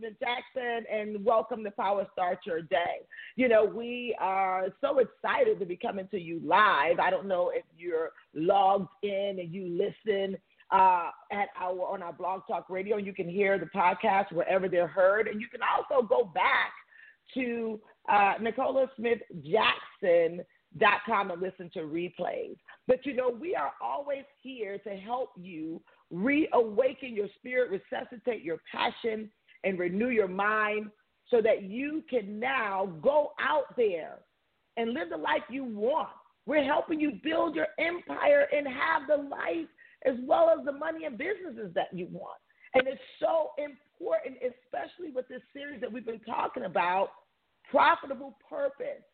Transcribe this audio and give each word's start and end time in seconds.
Smith 0.00 0.14
Jackson, 0.18 0.86
and 0.90 1.22
welcome 1.22 1.62
to 1.62 1.70
Power 1.70 2.06
Start 2.12 2.38
Your 2.46 2.62
Day. 2.62 3.00
You 3.36 3.48
know, 3.48 3.66
we 3.66 4.16
are 4.18 4.68
so 4.80 4.98
excited 4.98 5.58
to 5.58 5.66
be 5.66 5.76
coming 5.76 6.08
to 6.10 6.18
you 6.18 6.40
live. 6.42 6.98
I 6.98 7.10
don't 7.10 7.28
know 7.28 7.50
if 7.54 7.64
you're 7.76 8.12
logged 8.34 8.88
in 9.02 9.36
and 9.38 9.52
you 9.52 9.68
listen 9.68 10.38
uh, 10.70 11.10
at 11.30 11.48
our 11.60 11.78
on 11.82 12.02
our 12.02 12.14
Blog 12.14 12.42
Talk 12.48 12.70
Radio, 12.70 12.96
you 12.96 13.12
can 13.12 13.28
hear 13.28 13.58
the 13.58 13.66
podcast 13.66 14.32
wherever 14.32 14.70
they're 14.70 14.86
heard, 14.86 15.28
and 15.28 15.38
you 15.38 15.48
can 15.48 15.60
also 15.62 16.06
go 16.06 16.24
back 16.24 16.72
to 17.34 17.78
uh, 18.10 18.34
Nicola 18.40 18.86
Smith 18.96 19.18
Jackson 19.42 20.40
dot 20.78 21.00
com 21.04 21.30
and 21.30 21.42
listen 21.42 21.68
to 21.74 21.80
replays. 21.80 22.56
But 22.88 23.04
you 23.04 23.14
know, 23.14 23.28
we 23.28 23.54
are 23.54 23.72
always 23.82 24.24
here 24.42 24.78
to 24.78 24.90
help 24.90 25.32
you 25.36 25.82
reawaken 26.10 27.14
your 27.14 27.28
spirit, 27.36 27.70
resuscitate 27.70 28.42
your 28.42 28.58
passion, 28.72 29.30
and 29.64 29.78
renew 29.78 30.08
your 30.08 30.28
mind 30.28 30.90
so 31.30 31.40
that 31.42 31.62
you 31.62 32.02
can 32.10 32.40
now 32.40 32.92
go 33.02 33.32
out 33.40 33.76
there 33.76 34.18
and 34.76 34.92
live 34.92 35.10
the 35.10 35.16
life 35.16 35.42
you 35.48 35.64
want. 35.64 36.08
We're 36.46 36.64
helping 36.64 36.98
you 36.98 37.12
build 37.22 37.54
your 37.54 37.68
empire 37.78 38.46
and 38.52 38.66
have 38.66 39.02
the 39.08 39.22
life 39.28 39.68
as 40.06 40.14
well 40.22 40.50
as 40.50 40.64
the 40.64 40.72
money 40.72 41.04
and 41.04 41.18
businesses 41.18 41.72
that 41.74 41.88
you 41.92 42.08
want. 42.10 42.40
And 42.74 42.86
it's 42.86 43.00
so 43.20 43.50
important, 43.58 44.38
especially 44.38 45.12
with 45.14 45.28
this 45.28 45.42
series 45.52 45.80
that 45.80 45.92
we've 45.92 46.06
been 46.06 46.20
talking 46.20 46.64
about 46.64 47.10
profitable 47.70 48.36
purpose, 48.48 49.04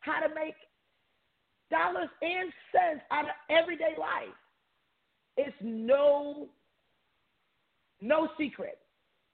how 0.00 0.20
to 0.20 0.34
make 0.34 0.54
dollars 1.70 2.08
and 2.22 2.52
cents 2.72 3.02
out 3.10 3.24
of 3.24 3.30
everyday 3.50 3.94
life. 3.98 4.34
It's 5.36 5.56
no 5.62 6.48
no 8.00 8.28
secret 8.38 8.78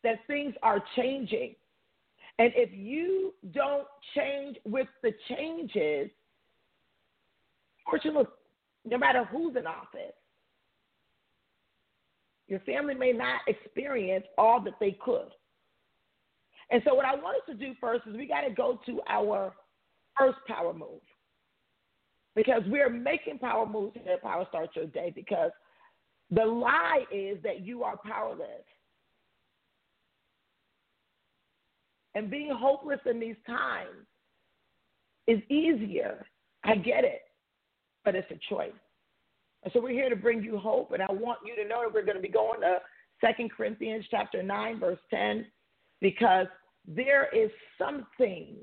that 0.04 0.18
things 0.26 0.54
are 0.62 0.82
changing. 0.96 1.54
And 2.38 2.52
if 2.56 2.70
you 2.72 3.34
don't 3.52 3.86
change 4.14 4.56
with 4.64 4.88
the 5.02 5.12
changes, 5.28 6.10
fortunately, 7.84 8.24
no 8.84 8.96
matter 8.96 9.24
who's 9.24 9.56
in 9.56 9.66
office, 9.66 10.14
your 12.48 12.60
family 12.60 12.94
may 12.94 13.12
not 13.12 13.40
experience 13.46 14.24
all 14.38 14.60
that 14.62 14.74
they 14.80 14.96
could. 15.04 15.30
And 16.70 16.82
so, 16.84 16.94
what 16.94 17.04
I 17.04 17.14
want 17.14 17.36
us 17.36 17.42
to 17.48 17.54
do 17.54 17.74
first 17.80 18.06
is 18.06 18.16
we 18.16 18.26
got 18.26 18.42
to 18.42 18.50
go 18.50 18.80
to 18.86 19.00
our 19.08 19.52
first 20.18 20.38
power 20.46 20.72
move 20.72 21.00
because 22.34 22.62
we're 22.66 22.90
making 22.90 23.38
power 23.38 23.66
moves 23.66 23.96
here 24.02 24.18
Power 24.22 24.46
Start 24.48 24.70
Your 24.74 24.86
Day 24.86 25.12
because 25.14 25.50
the 26.30 26.44
lie 26.44 27.04
is 27.12 27.38
that 27.42 27.60
you 27.60 27.82
are 27.82 27.96
powerless. 27.96 28.64
And 32.14 32.30
being 32.30 32.50
hopeless 32.50 33.00
in 33.08 33.20
these 33.20 33.36
times 33.46 34.06
is 35.26 35.40
easier. 35.48 36.26
I 36.64 36.74
get 36.76 37.04
it, 37.04 37.22
but 38.04 38.14
it's 38.14 38.30
a 38.30 38.38
choice. 38.48 38.72
And 39.62 39.72
so 39.72 39.80
we're 39.80 39.90
here 39.90 40.10
to 40.10 40.16
bring 40.16 40.42
you 40.42 40.58
hope, 40.58 40.92
and 40.92 41.02
I 41.02 41.12
want 41.12 41.40
you 41.44 41.54
to 41.62 41.68
know 41.68 41.82
that 41.82 41.92
we're 41.92 42.04
going 42.04 42.16
to 42.16 42.22
be 42.22 42.28
going 42.28 42.60
to 42.62 42.78
Second 43.20 43.50
Corinthians 43.52 44.04
chapter 44.10 44.42
9, 44.42 44.80
verse 44.80 44.98
10, 45.10 45.46
because 46.00 46.46
there 46.86 47.28
is 47.34 47.50
something, 47.78 48.56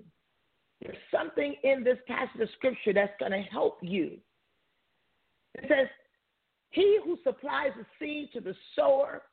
there's 0.81 0.97
something 1.11 1.55
in 1.63 1.83
this 1.83 1.99
passage 2.07 2.41
of 2.41 2.49
scripture 2.57 2.93
that's 2.93 3.13
going 3.19 3.31
to 3.31 3.41
help 3.49 3.77
you. 3.81 4.17
It 5.55 5.65
says, 5.67 5.87
he 6.71 6.99
who 7.03 7.17
supplies 7.23 7.71
the 7.77 7.85
seed 7.99 8.29
to 8.33 8.41
the 8.41 8.55
sower 8.75 9.23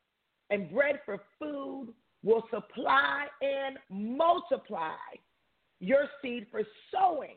and 0.49 0.71
bread 0.71 0.99
for 1.05 1.19
food 1.39 1.89
will 2.25 2.43
supply 2.49 3.27
and 3.41 3.77
multiply 3.89 4.95
your 5.79 6.09
seed 6.21 6.47
for 6.51 6.63
sowing 6.91 7.35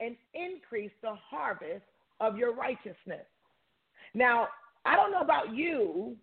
and 0.00 0.16
increase 0.34 0.90
the 1.02 1.14
harvest 1.14 1.84
of 2.20 2.36
your 2.36 2.54
righteousness. 2.54 3.24
Now, 4.14 4.48
I 4.84 4.96
don't 4.96 5.12
know 5.12 5.20
about 5.20 5.54
you. 5.54 6.16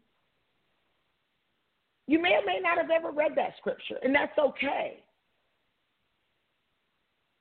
You 2.07 2.21
may 2.21 2.33
or 2.33 2.45
may 2.45 2.59
not 2.61 2.77
have 2.77 2.91
ever 2.91 3.11
read 3.11 3.31
that 3.37 3.53
scripture, 3.57 3.95
and 4.03 4.13
that's 4.13 4.37
okay. 4.37 4.99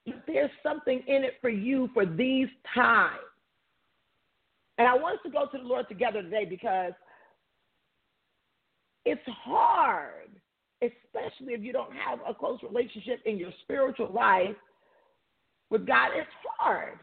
But 0.07 0.23
there's 0.27 0.51
something 0.63 1.03
in 1.07 1.25
it 1.25 1.35
for 1.41 1.51
you 1.51 1.91
for 1.93 2.07
these 2.07 2.49
times. 2.75 3.19
And 4.79 4.87
I 4.87 4.95
want 4.95 5.17
us 5.17 5.23
to 5.25 5.31
go 5.31 5.47
to 5.47 5.59
the 5.59 5.65
Lord 5.65 5.89
together 5.89 6.23
today 6.23 6.45
because 6.45 6.93
it's 9.05 9.23
hard, 9.27 10.31
especially 10.83 11.55
if 11.55 11.63
you 11.63 11.73
don't 11.73 11.93
have 11.93 12.21
a 12.27 12.35
close 12.35 12.59
relationship 12.63 13.21
in 13.25 13.37
your 13.37 13.53
spiritual 13.63 14.13
life 14.13 14.57
with 15.71 15.87
God. 15.87 16.11
It's 16.15 16.29
hard. 16.59 16.99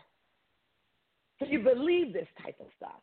So 1.40 1.46
you 1.46 1.60
believe 1.60 2.14
this 2.14 2.28
type 2.44 2.56
of 2.60 2.68
stuff. 2.78 3.02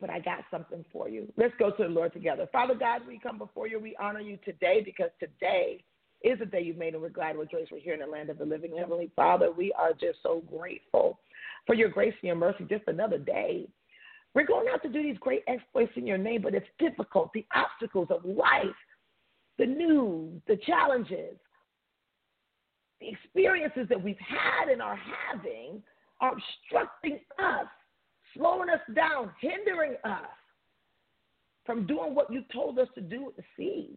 But 0.00 0.10
I 0.10 0.20
got 0.20 0.44
something 0.50 0.84
for 0.92 1.08
you. 1.08 1.32
Let's 1.36 1.54
go 1.58 1.72
to 1.72 1.82
the 1.82 1.88
Lord 1.88 2.12
together. 2.12 2.48
Father 2.52 2.74
God, 2.74 3.02
we 3.06 3.18
come 3.18 3.36
before 3.36 3.66
you. 3.66 3.80
We 3.80 3.96
honor 4.00 4.20
you 4.20 4.38
today 4.44 4.80
because 4.84 5.10
today 5.18 5.82
is 6.22 6.38
the 6.38 6.46
day 6.46 6.62
you've 6.62 6.76
made, 6.76 6.94
and 6.94 7.02
we're 7.02 7.08
glad 7.08 7.36
we're 7.36 7.46
joyous. 7.46 7.68
We're 7.70 7.80
here 7.80 7.94
in 7.94 8.00
the 8.00 8.06
land 8.06 8.30
of 8.30 8.38
the 8.38 8.44
living. 8.44 8.76
Heavenly 8.76 9.10
Father, 9.16 9.50
we 9.50 9.72
are 9.72 9.92
just 9.92 10.18
so 10.22 10.42
grateful 10.56 11.18
for 11.66 11.74
your 11.74 11.88
grace 11.88 12.14
and 12.22 12.28
your 12.28 12.36
mercy 12.36 12.64
just 12.68 12.84
another 12.86 13.18
day. 13.18 13.66
We're 14.34 14.46
going 14.46 14.66
out 14.72 14.82
to 14.82 14.88
do 14.88 15.02
these 15.02 15.18
great 15.18 15.42
exploits 15.48 15.92
in 15.96 16.06
your 16.06 16.18
name, 16.18 16.42
but 16.42 16.54
it's 16.54 16.66
difficult. 16.78 17.30
The 17.32 17.46
obstacles 17.54 18.08
of 18.10 18.24
life, 18.24 18.66
the 19.58 19.66
news, 19.66 20.40
the 20.46 20.56
challenges, 20.66 21.36
the 23.00 23.08
experiences 23.08 23.86
that 23.88 24.02
we've 24.02 24.16
had 24.18 24.70
and 24.70 24.82
are 24.82 24.98
having 25.30 25.82
are 26.20 26.32
obstructing 26.32 27.20
us, 27.38 27.66
slowing 28.36 28.70
us 28.70 28.80
down, 28.94 29.30
hindering 29.40 29.94
us 30.04 30.28
from 31.64 31.86
doing 31.86 32.14
what 32.14 32.32
you 32.32 32.44
told 32.52 32.78
us 32.78 32.88
to 32.94 33.00
do 33.00 33.32
the 33.36 33.42
seed. 33.56 33.96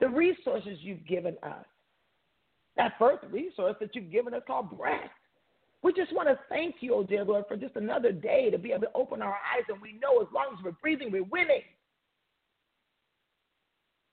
The 0.00 0.08
resources 0.08 0.78
you've 0.80 1.06
given 1.06 1.36
us. 1.42 1.64
That 2.76 2.92
first 2.98 3.24
resource 3.30 3.76
that 3.80 3.94
you've 3.94 4.10
given 4.10 4.34
us 4.34 4.42
called 4.46 4.76
breath. 4.76 5.10
We 5.82 5.92
just 5.92 6.14
want 6.14 6.28
to 6.28 6.38
thank 6.48 6.76
you, 6.80 6.94
oh 6.94 7.02
dear 7.02 7.24
Lord, 7.24 7.44
for 7.48 7.56
just 7.56 7.76
another 7.76 8.12
day 8.12 8.50
to 8.50 8.58
be 8.58 8.70
able 8.70 8.82
to 8.82 8.92
open 8.94 9.20
our 9.20 9.32
eyes 9.32 9.64
and 9.68 9.80
we 9.80 9.94
know 9.94 10.20
as 10.20 10.28
long 10.32 10.56
as 10.56 10.64
we're 10.64 10.72
breathing, 10.72 11.10
we're 11.10 11.24
winning. 11.24 11.62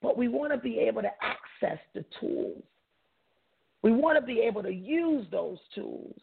But 0.02 0.16
we 0.16 0.28
want 0.28 0.52
to 0.52 0.58
be 0.58 0.78
able 0.80 1.02
to 1.02 1.10
access 1.22 1.78
the 1.94 2.04
tools. 2.18 2.62
We 3.82 3.92
want 3.92 4.18
to 4.18 4.24
be 4.24 4.40
able 4.40 4.62
to 4.62 4.72
use 4.72 5.26
those 5.30 5.58
tools 5.74 6.18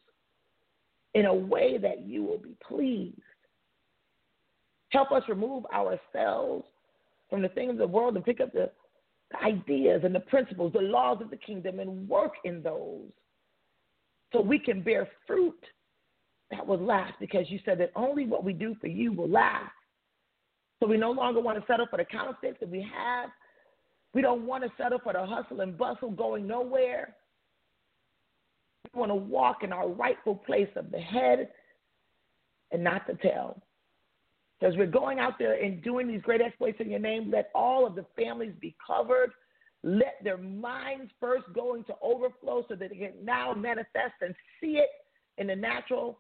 in 1.14 1.26
a 1.26 1.34
way 1.34 1.78
that 1.78 2.06
you 2.06 2.24
will 2.24 2.40
be 2.40 2.56
pleased. 2.68 3.22
Help 4.90 5.12
us 5.12 5.24
remove 5.28 5.66
ourselves 5.74 6.66
from 7.30 7.42
the 7.42 7.50
things 7.50 7.72
of 7.72 7.78
the 7.78 7.88
world 7.88 8.16
and 8.16 8.26
pick 8.26 8.42
up 8.42 8.52
the, 8.54 8.70
ideas 9.44 10.02
and 10.04 10.16
the 10.16 10.22
principles, 10.22 10.72
the 10.74 10.80
laws 10.80 11.22
of 11.22 11.30
the 11.30 11.38
kingdom, 11.38 11.80
and 11.80 12.08
work 12.08 12.34
in 12.46 12.62
those 12.62 13.02
so 14.34 14.42
we 14.42 14.60
can 14.60 14.82
bear 14.82 15.08
fruit 15.26 15.60
that 16.52 16.66
will 16.66 16.80
last 16.80 17.14
because 17.20 17.46
you 17.50 17.60
said 17.66 17.80
that 17.80 17.92
only 17.96 18.26
what 18.26 18.44
we 18.44 18.54
do 18.54 18.76
for 18.80 18.88
you 18.88 19.12
will 19.12 19.30
last. 19.30 19.72
So 20.80 20.88
we 20.88 20.98
no 20.98 21.12
longer 21.12 21.42
want 21.42 21.60
to 21.60 21.66
settle 21.66 21.88
for 21.90 21.98
the 21.98 22.06
counterfeits 22.06 22.58
that 22.60 22.70
we 22.70 22.88
have. 22.96 23.30
We 24.14 24.22
don't 24.22 24.46
want 24.46 24.64
to 24.64 24.72
settle 24.78 25.00
for 25.04 25.14
the 25.14 25.26
hustle 25.26 25.62
and 25.62 25.78
bustle 25.78 26.12
going 26.12 26.48
nowhere. 26.48 27.16
We 28.94 29.00
want 29.00 29.12
to 29.12 29.16
walk 29.16 29.64
in 29.64 29.74
our 29.74 29.90
rightful 29.90 30.36
place 30.36 30.70
of 30.76 30.92
the 30.92 31.00
head 31.00 31.50
and 32.72 32.84
not 32.84 33.08
the 33.08 33.16
tail. 33.16 33.62
Because 34.60 34.76
we're 34.76 34.88
going 34.88 35.20
out 35.20 35.34
there 35.38 35.62
and 35.62 35.84
doing 35.84 36.08
these 36.08 36.22
great 36.22 36.42
exploits 36.42 36.80
in 36.80 36.90
your 36.90 37.00
name, 37.00 37.30
let 37.32 37.50
all 37.54 37.86
of 37.86 37.96
the 37.96 38.06
families 38.16 38.54
be 38.60 38.76
covered 38.86 39.32
let 39.84 40.16
their 40.24 40.38
minds 40.38 41.12
first 41.20 41.46
go 41.54 41.76
into 41.76 41.94
overflow 42.02 42.66
so 42.68 42.76
that 42.76 42.90
they 42.90 42.96
can 42.96 43.14
now 43.24 43.54
manifest 43.54 44.14
and 44.22 44.34
see 44.60 44.78
it 44.78 44.90
in 45.38 45.48
the 45.48 45.56
natural 45.56 46.20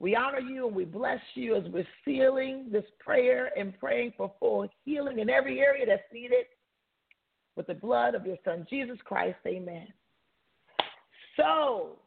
We 0.00 0.16
honor 0.16 0.40
you 0.40 0.66
and 0.66 0.74
we 0.74 0.84
bless 0.84 1.20
you 1.34 1.54
as 1.54 1.64
we're 1.72 1.86
sealing 2.04 2.66
this 2.72 2.84
prayer 2.98 3.50
and 3.56 3.78
praying 3.78 4.14
for 4.16 4.32
full 4.40 4.68
healing 4.84 5.20
in 5.20 5.30
every 5.30 5.60
area 5.60 5.86
that's 5.86 6.02
needed 6.12 6.46
with 7.56 7.66
the 7.68 7.74
blood 7.74 8.14
of 8.14 8.26
your 8.26 8.36
Son, 8.44 8.66
Jesus 8.68 8.98
Christ. 9.04 9.38
Amen. 9.46 9.86
So, 11.36 11.98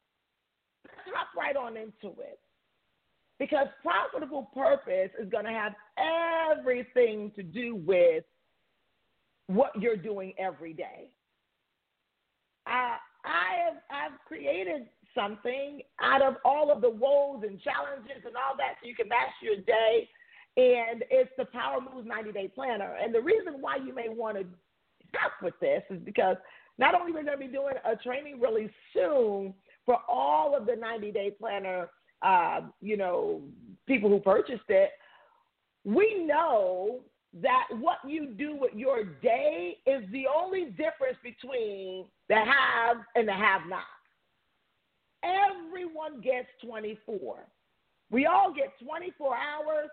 hop 1.13 1.27
right 1.37 1.55
on 1.55 1.77
into 1.77 2.19
it. 2.19 2.39
Because 3.39 3.67
profitable 3.83 4.49
purpose 4.53 5.11
is 5.21 5.29
going 5.29 5.45
to 5.45 5.51
have 5.51 5.73
everything 6.57 7.31
to 7.35 7.43
do 7.43 7.75
with 7.75 8.23
what 9.47 9.71
you're 9.79 9.97
doing 9.97 10.33
every 10.37 10.73
day. 10.73 11.09
I, 12.65 12.97
I 13.25 13.65
have 13.65 13.77
I've 13.89 14.19
created 14.27 14.87
something 15.15 15.81
out 16.01 16.21
of 16.21 16.35
all 16.45 16.71
of 16.71 16.81
the 16.81 16.89
woes 16.89 17.43
and 17.47 17.59
challenges 17.61 18.23
and 18.25 18.35
all 18.35 18.55
that 18.57 18.75
so 18.81 18.87
you 18.87 18.95
can 18.95 19.07
master 19.09 19.43
your 19.43 19.57
day. 19.57 20.07
And 20.57 21.03
it's 21.09 21.31
the 21.37 21.45
Power 21.45 21.79
Moves 21.81 22.07
90 22.07 22.31
Day 22.31 22.47
Planner. 22.53 22.95
And 23.01 23.13
the 23.13 23.21
reason 23.21 23.61
why 23.61 23.77
you 23.77 23.93
may 23.93 24.09
want 24.09 24.37
to 24.37 24.45
help 25.13 25.33
with 25.41 25.53
this 25.61 25.83
is 25.89 25.99
because 26.03 26.35
not 26.77 26.93
only 26.93 27.11
we're 27.11 27.23
going 27.23 27.39
to 27.39 27.45
be 27.45 27.51
doing 27.51 27.75
a 27.85 27.95
training 27.95 28.39
really 28.39 28.69
soon 28.93 29.53
for 29.85 29.97
all 30.07 30.55
of 30.55 30.65
the 30.65 30.75
90 30.75 31.11
Day 31.11 31.31
Planner, 31.31 31.89
uh, 32.21 32.61
you 32.81 32.97
know, 32.97 33.41
people 33.87 34.09
who 34.09 34.19
purchased 34.19 34.69
it, 34.69 34.91
we 35.85 36.25
know 36.25 37.01
that 37.41 37.67
what 37.79 37.97
you 38.07 38.27
do 38.27 38.55
with 38.55 38.73
your 38.73 39.03
day 39.03 39.79
is 39.85 40.03
the 40.11 40.25
only 40.27 40.71
difference 40.71 41.17
between 41.23 42.05
the 42.29 42.35
have 42.35 42.97
and 43.15 43.27
the 43.27 43.33
have 43.33 43.61
not. 43.67 43.83
Everyone 45.23 46.21
gets 46.21 46.47
24. 46.63 47.47
We 48.09 48.25
all 48.25 48.53
get 48.53 48.73
24 48.83 49.35
hours 49.35 49.89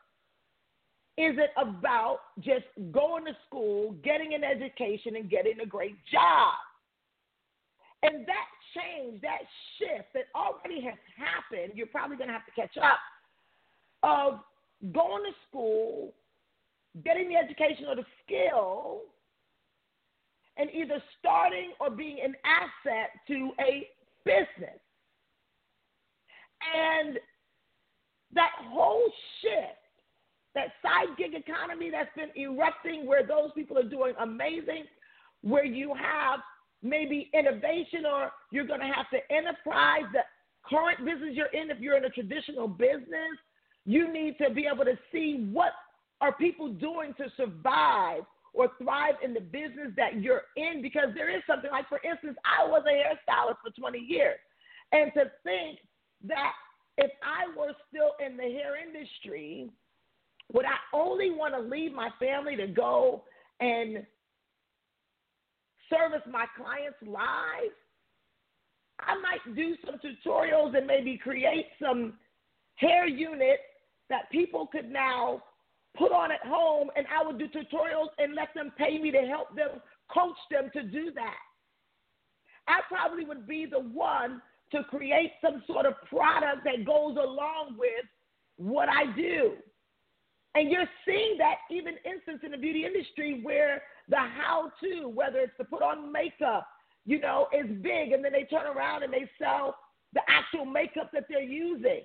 is 1.17 1.35
it 1.39 1.51
about 1.57 2.19
just 2.41 2.67
going 2.93 3.25
to 3.25 3.33
school, 3.47 3.97
getting 4.05 4.35
an 4.35 4.45
education, 4.45 5.17
and 5.17 5.31
getting 5.31 5.61
a 5.61 5.67
great 5.67 5.97
job? 6.13 6.53
And 8.03 8.27
that 8.27 8.49
change, 8.77 9.23
that 9.23 9.41
shift 9.79 10.13
that 10.13 10.25
already 10.37 10.83
has 10.83 10.99
happened, 11.17 11.73
you're 11.75 11.87
probably 11.87 12.19
going 12.19 12.29
to 12.29 12.35
have 12.35 12.47
to 12.47 12.53
catch 12.53 12.77
up, 12.77 13.01
of 14.03 14.41
going 14.93 15.25
to 15.25 15.33
school, 15.49 16.13
getting 17.03 17.31
the 17.31 17.37
education 17.37 17.87
or 17.89 17.97
the 17.97 18.07
skill, 18.25 19.01
and 20.59 20.69
either 20.71 21.03
starting 21.19 21.73
or 21.81 21.91
being 21.91 22.19
an 22.23 22.35
asset 22.45 23.11
to 23.27 23.51
a 23.59 23.89
business. 24.25 24.79
And 26.63 27.19
that 28.35 28.51
whole 28.71 29.11
shift 29.41 29.79
that 30.59 30.75
side 30.83 31.17
gig 31.17 31.35
economy 31.35 31.91
that's 31.91 32.11
been 32.17 32.35
erupting 32.37 33.07
where 33.07 33.25
those 33.25 33.51
people 33.55 33.79
are 33.79 33.89
doing 33.89 34.13
amazing, 34.21 34.85
where 35.43 35.65
you 35.65 35.95
have 35.95 36.41
maybe 36.83 37.31
innovation 37.33 38.05
or 38.05 38.31
you're 38.51 38.67
going 38.67 38.81
to 38.81 38.87
have 38.87 39.09
to 39.11 39.19
enterprise 39.31 40.03
the 40.13 40.21
current 40.69 40.99
business 41.05 41.31
you're 41.33 41.55
in 41.55 41.71
if 41.71 41.79
you're 41.79 41.97
in 41.97 42.05
a 42.05 42.11
traditional 42.11 42.67
business. 42.67 43.39
You 43.85 44.13
need 44.13 44.37
to 44.39 44.53
be 44.53 44.67
able 44.73 44.85
to 44.85 44.99
see 45.13 45.49
what 45.53 45.73
are 46.21 46.33
people 46.33 46.73
doing 46.73 47.15
to 47.19 47.27
survive 47.37 48.23
or 48.53 48.71
thrive 48.83 49.15
in 49.23 49.35
the 49.35 49.41
business 49.41 49.93
that 49.97 50.21
you're 50.21 50.43
in 50.57 50.83
because 50.83 51.11
there 51.15 51.31
is 51.35 51.43
something 51.47 51.71
like 51.71 51.89
for 51.89 52.01
instance 52.03 52.37
I 52.45 52.67
was 52.67 52.83
a 52.87 52.91
hairstylist 52.91 53.63
for 53.63 53.71
20 53.79 53.99
years 53.99 54.39
and 54.91 55.13
to 55.15 55.31
think 55.45 55.79
that 56.25 56.53
if 56.97 57.11
I 57.23 57.47
were 57.57 57.73
still 57.89 58.13
in 58.25 58.37
the 58.37 58.43
hair 58.43 58.75
industry 58.77 59.71
would 60.53 60.65
I 60.65 60.97
only 60.97 61.31
want 61.31 61.55
to 61.55 61.61
leave 61.61 61.93
my 61.93 62.09
family 62.19 62.57
to 62.57 62.67
go 62.67 63.25
and 63.61 64.07
service 65.91 66.23
my 66.31 66.47
clients 66.57 66.97
live? 67.03 67.73
I 69.01 69.15
might 69.21 69.55
do 69.55 69.77
some 69.85 69.97
tutorials 69.97 70.77
and 70.77 70.87
maybe 70.87 71.19
create 71.19 71.67
some 71.81 72.15
hair 72.77 73.07
units 73.07 73.63
that 74.09 74.31
people 74.31 74.67
could 74.67 74.91
now 74.91 75.43
put 75.97 76.13
on 76.13 76.33
at 76.33 76.45
home, 76.47 76.89
and 76.97 77.07
I 77.07 77.27
would 77.27 77.39
do 77.39 77.47
tutorials 77.49 78.09
and 78.19 78.35
let 78.35 78.49
them 78.55 78.73
pay 78.79 78.99
me 78.99 79.11
to 79.11 79.19
help 79.19 79.55
them 79.55 79.81
coach 80.13 80.37
them 80.51 80.71
to 80.73 80.83
do 80.83 81.13
that. 81.15 81.37
I 82.67 82.81
probably 82.89 83.25
would 83.25 83.47
be 83.47 83.67
the 83.67 83.81
one 83.81 84.41
to 84.73 84.85
create 84.85 85.33
some 85.43 85.63
sort 85.67 85.87
of 85.87 85.95
product 86.09 86.65
that 86.65 86.85
goes 86.85 87.17
along 87.17 87.77
with 87.79 88.05
what 88.57 88.89
I 88.89 89.07
do. 89.17 89.53
And 90.55 90.71
you're 90.71 90.89
seeing 91.07 91.37
that 91.39 91.57
even 91.71 91.95
instance 92.05 92.41
in 92.45 92.51
the 92.51 92.59
beauty 92.59 92.85
industry 92.85 93.41
where 93.43 93.83
the 94.09 94.17
how 94.17 94.73
to, 94.83 95.09
whether 95.09 95.39
it's 95.39 95.57
to 95.59 95.65
put 95.65 95.83
on 95.83 96.11
makeup, 96.11 96.67
you 97.05 97.21
know, 97.21 97.49
is 97.53 97.67
big. 97.83 98.13
And 98.13 98.25
then 98.25 98.33
they 98.33 98.45
turn 98.45 98.67
around 98.67 99.03
and 99.03 99.13
they 99.13 99.29
sell 99.41 99.77
the 100.15 100.21
actual 100.29 100.65
makeup 100.65 101.11
that 101.13 101.25
they're 101.29 101.43
using. 101.43 102.03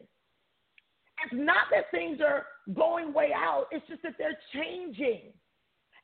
It's 1.24 1.34
not 1.34 1.68
that 1.72 1.90
things 1.92 2.20
are 2.22 2.46
going 2.74 3.14
way 3.14 3.32
out, 3.36 3.68
it's 3.72 3.88
just 3.88 4.04
that 4.04 4.16
they're 4.18 4.38
changing. 4.54 5.34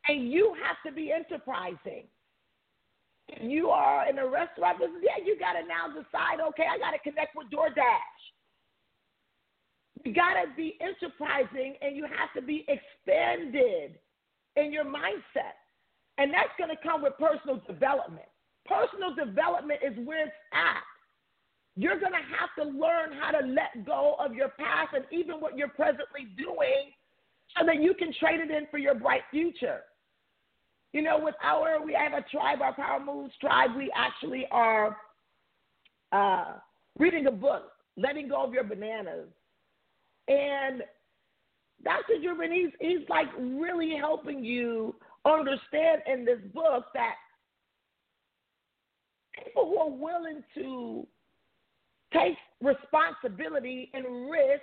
And 0.07 0.31
you 0.31 0.55
have 0.63 0.77
to 0.85 0.95
be 0.95 1.11
enterprising. 1.11 2.07
If 3.29 3.43
you 3.43 3.69
are 3.69 4.09
in 4.09 4.17
a 4.17 4.27
restaurant 4.27 4.79
business, 4.79 5.03
yeah, 5.03 5.23
you 5.23 5.37
got 5.37 5.53
to 5.53 5.61
now 5.67 5.87
decide, 5.87 6.41
okay, 6.49 6.65
I 6.65 6.77
got 6.77 6.91
to 6.91 6.99
connect 6.99 7.35
with 7.35 7.47
DoorDash. 7.53 8.21
You 10.03 10.13
got 10.13 10.33
to 10.33 10.49
be 10.55 10.77
enterprising 10.81 11.75
and 11.81 11.95
you 11.95 12.05
have 12.05 12.33
to 12.35 12.41
be 12.41 12.65
expanded 12.67 13.99
in 14.55 14.73
your 14.73 14.85
mindset. 14.85 15.59
And 16.17 16.33
that's 16.33 16.49
going 16.57 16.69
to 16.69 16.81
come 16.81 17.03
with 17.03 17.13
personal 17.19 17.61
development. 17.67 18.27
Personal 18.65 19.13
development 19.13 19.79
is 19.85 19.93
where 20.05 20.25
it's 20.25 20.35
at. 20.53 20.83
You're 21.75 21.99
going 21.99 22.13
to 22.13 22.25
have 22.35 22.49
to 22.57 22.77
learn 22.77 23.13
how 23.13 23.31
to 23.31 23.45
let 23.45 23.85
go 23.85 24.15
of 24.19 24.33
your 24.33 24.49
past 24.49 24.93
and 24.93 25.05
even 25.11 25.39
what 25.39 25.57
you're 25.57 25.69
presently 25.69 26.27
doing 26.37 26.91
so 27.57 27.65
that 27.65 27.81
you 27.81 27.93
can 27.93 28.13
trade 28.19 28.39
it 28.39 28.51
in 28.51 28.67
for 28.69 28.77
your 28.77 28.95
bright 28.95 29.21
future. 29.31 29.81
You 30.93 31.03
know, 31.03 31.19
with 31.21 31.35
our, 31.43 31.83
we 31.83 31.93
have 31.93 32.13
a 32.13 32.25
tribe, 32.29 32.61
our 32.61 32.73
Power 32.73 32.99
Moves 33.03 33.33
tribe, 33.39 33.71
we 33.77 33.91
actually 33.95 34.47
are 34.51 34.97
uh, 36.11 36.53
reading 36.97 37.27
a 37.27 37.31
book, 37.31 37.71
Letting 37.95 38.29
Go 38.29 38.43
of 38.43 38.53
Your 38.53 38.63
Bananas. 38.63 39.27
And 40.27 40.81
Dr. 41.83 42.15
Jubin, 42.21 42.51
he's, 42.51 42.71
he's 42.79 43.07
like 43.07 43.27
really 43.37 43.95
helping 43.95 44.43
you 44.43 44.95
understand 45.25 46.01
in 46.11 46.25
this 46.25 46.39
book 46.53 46.85
that 46.93 47.15
people 49.43 49.65
who 49.65 49.77
are 49.77 49.89
willing 49.89 50.43
to 50.55 51.07
take 52.13 52.35
responsibility 52.61 53.91
and 53.93 54.29
risk, 54.29 54.61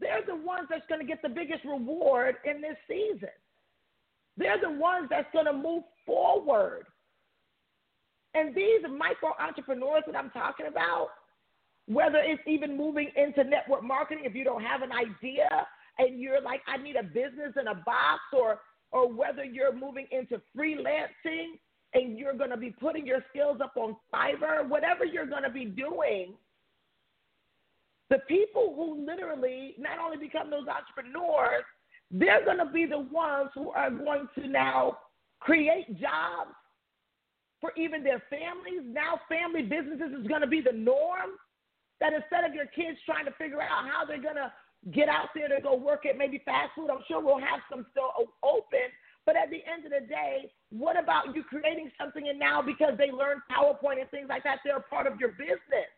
they're 0.00 0.22
the 0.26 0.36
ones 0.36 0.66
that's 0.70 0.86
going 0.88 1.00
to 1.00 1.06
get 1.06 1.20
the 1.22 1.28
biggest 1.28 1.64
reward 1.64 2.36
in 2.44 2.60
this 2.60 2.76
season. 2.88 3.28
They're 4.36 4.60
the 4.60 4.70
ones 4.70 5.08
that's 5.10 5.28
going 5.32 5.46
to 5.46 5.52
move 5.52 5.82
forward. 6.06 6.84
And 8.34 8.54
these 8.54 8.80
micro 8.88 9.30
entrepreneurs 9.40 10.02
that 10.06 10.16
I'm 10.16 10.30
talking 10.30 10.66
about, 10.66 11.08
whether 11.86 12.18
it's 12.18 12.42
even 12.46 12.76
moving 12.76 13.10
into 13.16 13.42
network 13.42 13.82
marketing, 13.82 14.24
if 14.24 14.34
you 14.34 14.44
don't 14.44 14.62
have 14.62 14.82
an 14.82 14.90
idea 14.92 15.48
and 15.98 16.20
you're 16.20 16.40
like, 16.40 16.60
I 16.66 16.80
need 16.80 16.96
a 16.96 17.02
business 17.02 17.54
in 17.60 17.66
a 17.66 17.74
box, 17.74 18.20
or 18.32 18.60
or 18.92 19.12
whether 19.12 19.44
you're 19.44 19.74
moving 19.74 20.06
into 20.10 20.40
freelancing 20.56 21.58
and 21.94 22.18
you're 22.18 22.34
going 22.34 22.50
to 22.50 22.56
be 22.56 22.70
putting 22.70 23.06
your 23.06 23.24
skills 23.30 23.58
up 23.62 23.72
on 23.76 23.96
Fiverr, 24.12 24.68
whatever 24.68 25.04
you're 25.04 25.26
going 25.26 25.42
to 25.42 25.50
be 25.50 25.64
doing, 25.64 26.34
the 28.10 28.18
people 28.26 28.72
who 28.74 29.06
literally 29.06 29.74
not 29.78 29.98
only 29.98 30.16
become 30.16 30.50
those 30.50 30.66
entrepreneurs, 30.66 31.64
they're 32.10 32.44
going 32.44 32.58
to 32.58 32.66
be 32.66 32.86
the 32.86 32.98
ones 32.98 33.50
who 33.54 33.70
are 33.70 33.90
going 33.90 34.28
to 34.36 34.48
now 34.48 34.98
create 35.38 35.88
jobs 36.00 36.54
for 37.60 37.72
even 37.76 38.02
their 38.02 38.22
families. 38.30 38.82
Now, 38.84 39.20
family 39.28 39.62
businesses 39.62 40.12
is 40.20 40.26
going 40.26 40.40
to 40.40 40.46
be 40.46 40.60
the 40.60 40.72
norm. 40.72 41.38
That 42.00 42.14
instead 42.14 42.44
of 42.48 42.54
your 42.54 42.64
kids 42.66 42.96
trying 43.04 43.26
to 43.26 43.32
figure 43.32 43.60
out 43.60 43.84
how 43.84 44.06
they're 44.08 44.22
going 44.22 44.40
to 44.40 44.50
get 44.90 45.10
out 45.10 45.28
there 45.34 45.48
to 45.48 45.60
go 45.60 45.76
work 45.76 46.06
at 46.06 46.16
maybe 46.16 46.40
fast 46.46 46.72
food, 46.74 46.88
I'm 46.88 47.04
sure 47.06 47.22
we'll 47.22 47.38
have 47.38 47.60
some 47.68 47.84
still 47.92 48.10
open. 48.42 48.88
But 49.26 49.36
at 49.36 49.50
the 49.50 49.60
end 49.68 49.84
of 49.84 49.92
the 49.92 50.08
day, 50.08 50.50
what 50.70 50.98
about 50.98 51.36
you 51.36 51.44
creating 51.44 51.92
something 52.00 52.26
and 52.28 52.38
now 52.38 52.62
because 52.62 52.96
they 52.96 53.10
learn 53.10 53.42
PowerPoint 53.52 54.00
and 54.00 54.10
things 54.10 54.26
like 54.30 54.44
that, 54.44 54.60
they're 54.64 54.78
a 54.78 54.82
part 54.82 55.06
of 55.06 55.20
your 55.20 55.32
business? 55.36 55.92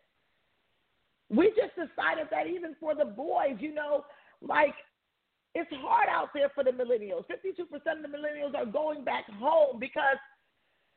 We 1.31 1.55
just 1.55 1.79
decided 1.79 2.27
that 2.33 2.49
even 2.49 2.75
for 2.81 2.97
the 2.97 3.05
boys, 3.05 3.57
you 3.61 3.73
know, 3.73 4.05
like 4.43 4.75
it's 5.55 5.71
hard 5.85 6.09
out 6.09 6.31
there 6.35 6.51
for 6.55 6.65
the 6.65 6.71
millennials. 6.71 7.25
52% 7.29 7.69
of 7.73 8.03
the 8.03 8.09
millennials 8.09 8.55
are 8.57 8.65
going 8.65 9.05
back 9.05 9.29
home 9.39 9.79
because 9.79 10.17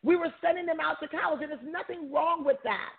we 0.04 0.16
were 0.16 0.34
sending 0.42 0.66
them 0.66 0.80
out 0.80 0.98
to 1.02 1.08
college, 1.08 1.42
and 1.42 1.52
there's 1.52 1.74
nothing 1.74 2.12
wrong 2.12 2.46
with 2.46 2.58
that. 2.64 2.94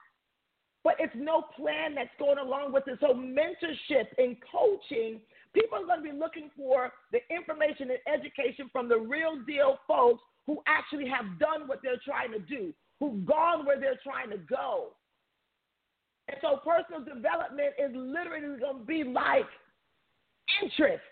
But 0.85 0.97
it's 0.99 1.15
no 1.17 1.43
plan 1.57 1.95
that's 1.95 2.11
going 2.19 2.39
along 2.39 2.73
with 2.73 2.87
it. 2.87 2.99
So, 3.01 3.15
mentorship 3.15 4.07
and 4.19 4.37
coaching, 4.53 5.21
people 5.53 5.79
are 5.79 5.87
going 5.87 6.05
to 6.05 6.13
be 6.13 6.17
looking 6.17 6.51
for 6.57 6.93
the 7.11 7.19
information 7.35 7.91
and 7.91 7.99
education 8.07 8.69
from 8.71 8.89
the 8.89 8.99
real 8.99 9.39
deal 9.47 9.79
folks 9.89 10.23
who 10.47 10.61
actually 10.67 11.09
have 11.09 11.39
done 11.41 11.67
what 11.67 11.81
they're 11.83 12.01
trying 12.05 12.31
to 12.33 12.39
do, 12.39 12.73
who've 13.01 13.25
gone 13.25 13.67
where 13.67 13.81
they're 13.81 13.99
trying 14.05 14.31
to 14.31 14.39
go. 14.39 14.91
And 16.29 16.37
so, 16.41 16.61
personal 16.63 17.03
development 17.03 17.75
is 17.79 17.91
literally 17.95 18.61
going 18.61 18.81
to 18.81 18.85
be 18.85 19.03
like 19.03 19.47
interest 20.63 21.03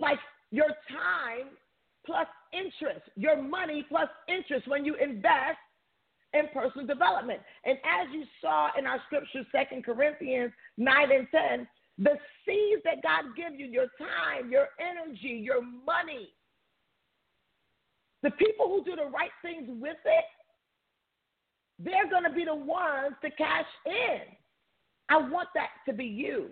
like 0.00 0.18
your 0.50 0.68
time 0.88 1.48
plus 2.06 2.26
interest, 2.52 3.04
your 3.16 3.40
money 3.40 3.84
plus 3.88 4.08
interest 4.28 4.66
when 4.68 4.84
you 4.84 4.94
invest 4.94 5.58
in 6.34 6.44
personal 6.52 6.86
development. 6.86 7.40
And 7.64 7.78
as 7.78 8.12
you 8.12 8.24
saw 8.40 8.68
in 8.78 8.86
our 8.86 9.00
scripture, 9.06 9.46
Second 9.52 9.84
Corinthians 9.84 10.52
9 10.76 11.12
and 11.12 11.26
10, 11.30 11.68
the 11.98 12.16
seeds 12.46 12.82
that 12.84 13.02
God 13.02 13.36
gives 13.36 13.58
you, 13.58 13.66
your 13.66 13.88
time, 13.98 14.50
your 14.50 14.68
energy, 14.78 15.42
your 15.42 15.62
money, 15.62 16.30
the 18.22 18.30
people 18.32 18.68
who 18.68 18.84
do 18.84 18.96
the 18.96 19.10
right 19.10 19.30
things 19.42 19.68
with 19.68 19.96
it, 20.04 20.24
they're 21.78 22.10
going 22.10 22.24
to 22.24 22.32
be 22.32 22.44
the 22.44 22.54
ones 22.54 23.14
to 23.22 23.30
cash 23.30 23.66
in. 23.86 24.20
I 25.08 25.16
want 25.16 25.48
that 25.54 25.68
to 25.86 25.92
be 25.92 26.04
you. 26.04 26.50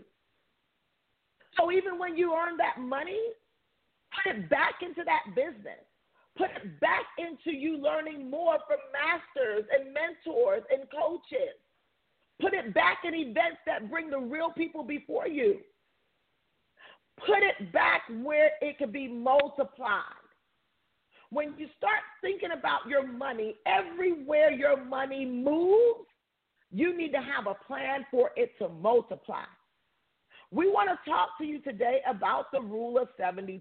So 1.56 1.72
even 1.72 1.98
when 1.98 2.16
you 2.16 2.34
earn 2.34 2.56
that 2.58 2.80
money, 2.80 3.20
put 4.12 4.34
it 4.34 4.50
back 4.50 4.76
into 4.82 5.02
that 5.04 5.34
business. 5.34 5.84
Put 6.36 6.50
it 6.50 6.80
back 6.80 7.06
into 7.18 7.56
you 7.56 7.78
learning 7.78 8.30
more 8.30 8.58
from 8.66 8.78
masters 8.92 9.64
and 9.72 9.94
mentors 9.94 10.62
and 10.70 10.82
coaches. 10.90 11.56
Put 12.40 12.52
it 12.52 12.74
back 12.74 12.98
in 13.04 13.14
events 13.14 13.58
that 13.64 13.90
bring 13.90 14.10
the 14.10 14.18
real 14.18 14.50
people 14.50 14.82
before 14.82 15.26
you. 15.26 15.60
Put 17.18 17.38
it 17.38 17.72
back 17.72 18.02
where 18.22 18.50
it 18.60 18.76
can 18.76 18.92
be 18.92 19.08
multiplied. 19.08 20.02
When 21.30 21.54
you 21.56 21.68
start 21.78 22.00
thinking 22.20 22.50
about 22.56 22.86
your 22.86 23.06
money, 23.06 23.54
everywhere 23.66 24.52
your 24.52 24.84
money 24.84 25.24
moves, 25.24 26.06
you 26.70 26.96
need 26.96 27.12
to 27.12 27.20
have 27.20 27.46
a 27.46 27.54
plan 27.66 28.04
for 28.10 28.30
it 28.36 28.52
to 28.58 28.68
multiply. 28.68 29.44
We 30.56 30.70
want 30.70 30.88
to 30.88 31.10
talk 31.10 31.36
to 31.38 31.44
you 31.44 31.60
today 31.60 32.00
about 32.08 32.50
the 32.50 32.62
rule 32.62 32.98
of 32.98 33.08
72. 33.18 33.60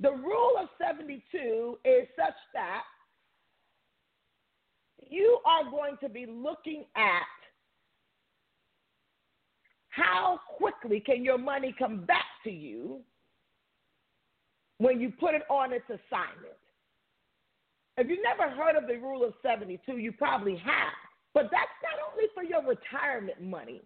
The 0.00 0.10
rule 0.10 0.52
of 0.58 0.68
72 0.80 1.78
is 1.84 2.08
such 2.16 2.34
that 2.54 2.82
you 5.06 5.38
are 5.44 5.70
going 5.70 5.98
to 6.02 6.08
be 6.08 6.24
looking 6.24 6.86
at 6.96 7.26
how 9.90 10.40
quickly 10.56 10.98
can 10.98 11.22
your 11.22 11.36
money 11.36 11.74
come 11.78 12.06
back 12.06 12.24
to 12.44 12.50
you 12.50 13.00
when 14.78 14.98
you 14.98 15.12
put 15.20 15.34
it 15.34 15.42
on 15.50 15.74
its 15.74 15.84
assignment. 15.90 16.56
If 17.98 18.08
you've 18.08 18.20
never 18.22 18.50
heard 18.50 18.76
of 18.76 18.88
the 18.88 18.96
rule 18.96 19.24
of 19.24 19.34
72, 19.42 19.98
you 19.98 20.12
probably 20.12 20.56
have. 20.56 20.94
But 21.34 21.50
that's 21.52 21.68
not 21.82 22.12
only 22.12 22.28
for 22.34 22.42
your 22.42 22.62
retirement 22.66 23.42
money. 23.42 23.82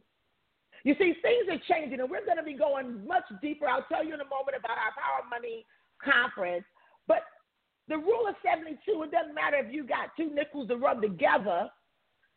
You 0.85 0.95
see, 0.99 1.15
things 1.21 1.45
are 1.51 1.61
changing, 1.69 2.01
and 2.01 2.09
we're 2.09 2.25
going 2.25 2.39
to 2.39 2.43
be 2.43 2.55
going 2.55 3.07
much 3.07 3.25
deeper. 3.43 3.69
I'll 3.69 3.85
tell 3.89 4.05
you 4.05 4.15
in 4.15 4.21
a 4.21 4.29
moment 4.29 4.57
about 4.59 4.79
our 4.79 4.93
Power 4.97 5.29
Money 5.29 5.67
conference. 6.03 6.65
But 7.07 7.23
the 7.89 7.99
rule 7.99 8.27
of 8.29 8.35
72, 8.43 8.81
it 9.03 9.11
doesn't 9.11 9.35
matter 9.35 9.57
if 9.57 9.73
you 9.73 9.85
got 9.85 10.17
two 10.17 10.31
nickels 10.35 10.69
to 10.69 10.77
rub 10.77 11.03
together. 11.03 11.69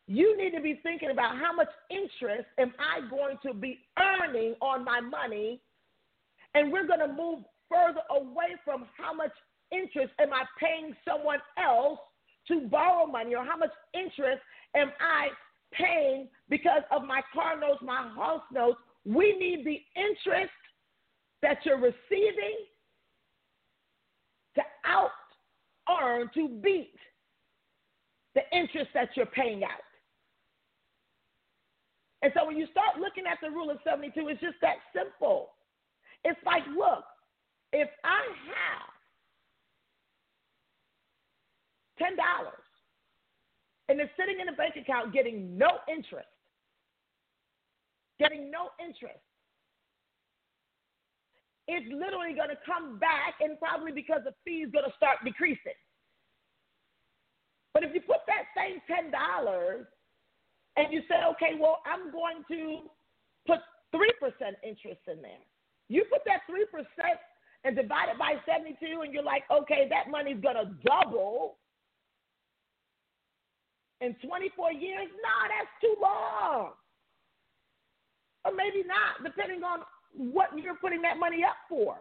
You 0.08 0.36
need 0.38 0.52
to 0.52 0.62
be 0.62 0.80
thinking 0.84 1.12
about 1.12 1.38
how 1.38 1.54
much 1.56 1.70
interest 1.90 2.48
am 2.60 2.74
I 2.80 3.08
going 3.10 3.38
to 3.46 3.54
be 3.54 3.80
earning 3.98 4.56
on 4.62 4.84
my 4.84 5.00
money? 5.00 5.62
And 6.54 6.72
we're 6.72 6.88
going 6.88 7.00
to 7.00 7.08
move 7.08 7.40
further 7.70 8.02
away 8.12 8.56
from 8.66 8.86
how 8.98 9.14
much 9.14 9.32
interest 9.72 10.12
am 10.20 10.34
I 10.34 10.44
paying 10.60 10.94
someone 11.08 11.40
else 11.58 12.00
to 12.50 12.68
borrow 12.68 13.06
money 13.06 13.36
or 13.36 13.46
how 13.46 13.58
much 13.58 13.72
interest 13.94 14.42
am 14.76 14.92
I 15.00 15.30
paying 15.78 16.28
because 16.50 16.84
of 16.92 17.04
my 17.04 17.22
car 17.34 17.60
notes, 17.60 17.82
my 17.82 18.10
house 18.16 18.44
notes. 18.52 18.80
We 19.06 19.38
need 19.38 19.66
the 19.66 19.82
interest 20.00 20.52
that 21.42 21.58
you're 21.66 21.78
receiving 21.78 22.58
to 24.56 24.62
out 24.86 25.10
earn, 25.90 26.30
to 26.34 26.48
beat 26.48 26.96
the 28.36 28.42
interest 28.58 28.90
that 28.94 29.10
you're 29.16 29.26
paying 29.26 29.64
out. 29.64 29.72
And 32.22 32.32
so 32.36 32.46
when 32.48 32.58
you 32.58 32.68
start 32.72 33.00
looking 33.00 33.26
at 33.30 33.40
the 33.42 33.50
rule 33.50 33.70
of 33.70 33.78
72, 33.84 34.30
it's 34.30 34.40
just 34.40 34.56
that 34.62 34.78
simple. 34.96 35.50
It's 36.24 36.40
like, 36.46 36.64
look, 36.68 37.04
if 37.74 37.90
I 38.06 38.22
have 38.48 38.94
$10 42.00 42.16
and 43.90 44.00
it's 44.00 44.12
sitting 44.18 44.40
in 44.40 44.50
a 44.50 44.54
bank 44.54 44.76
account 44.76 45.14
getting 45.14 45.58
no 45.58 45.80
interest, 45.88 46.28
getting 48.20 48.50
no 48.50 48.70
interest, 48.80 49.20
it's 51.68 51.88
literally 51.88 52.36
going 52.36 52.50
to 52.50 52.60
come 52.66 53.00
back, 53.00 53.40
and 53.40 53.58
probably 53.60 53.92
because 53.92 54.22
the 54.26 54.34
fee 54.44 54.68
is 54.68 54.72
going 54.72 54.86
to 54.86 54.96
start 54.96 55.20
decreasing. 55.24 55.80
But 57.74 57.84
if 57.84 57.94
you 57.94 58.02
put 58.02 58.22
that 58.28 58.52
same 58.56 58.80
ten 58.86 59.12
dollars 59.12 59.86
and 60.76 60.92
you 60.92 61.02
say, 61.08 61.24
okay, 61.32 61.56
well, 61.60 61.80
I'm 61.86 62.12
going 62.12 62.44
to 62.50 62.90
put 63.48 63.60
three 63.92 64.14
percent 64.20 64.58
interest 64.62 65.02
in 65.08 65.22
there. 65.22 65.44
You 65.90 66.04
put 66.12 66.22
that 66.26 66.42
three 66.50 66.66
percent 66.68 67.20
and 67.64 67.76
divide 67.76 68.10
it 68.12 68.20
by 68.20 68.36
seventy-two, 68.46 69.02
and 69.02 69.14
you're 69.14 69.24
like, 69.24 69.44
okay, 69.50 69.88
that 69.90 70.12
money's 70.12 70.42
going 70.44 70.60
to 70.60 70.70
double 70.84 71.58
in 74.04 74.16
24 74.28 74.74
years. 74.74 75.08
No, 75.08 75.36
that's 75.48 75.72
too 75.80 75.96
long. 76.02 76.72
Or 78.46 78.52
maybe 78.52 78.84
not, 78.84 79.24
depending 79.24 79.64
on 79.64 79.80
what 80.14 80.52
you're 80.60 80.76
putting 80.76 81.02
that 81.04 81.18
money 81.18 81.44
up 81.44 81.56
for. 81.70 81.96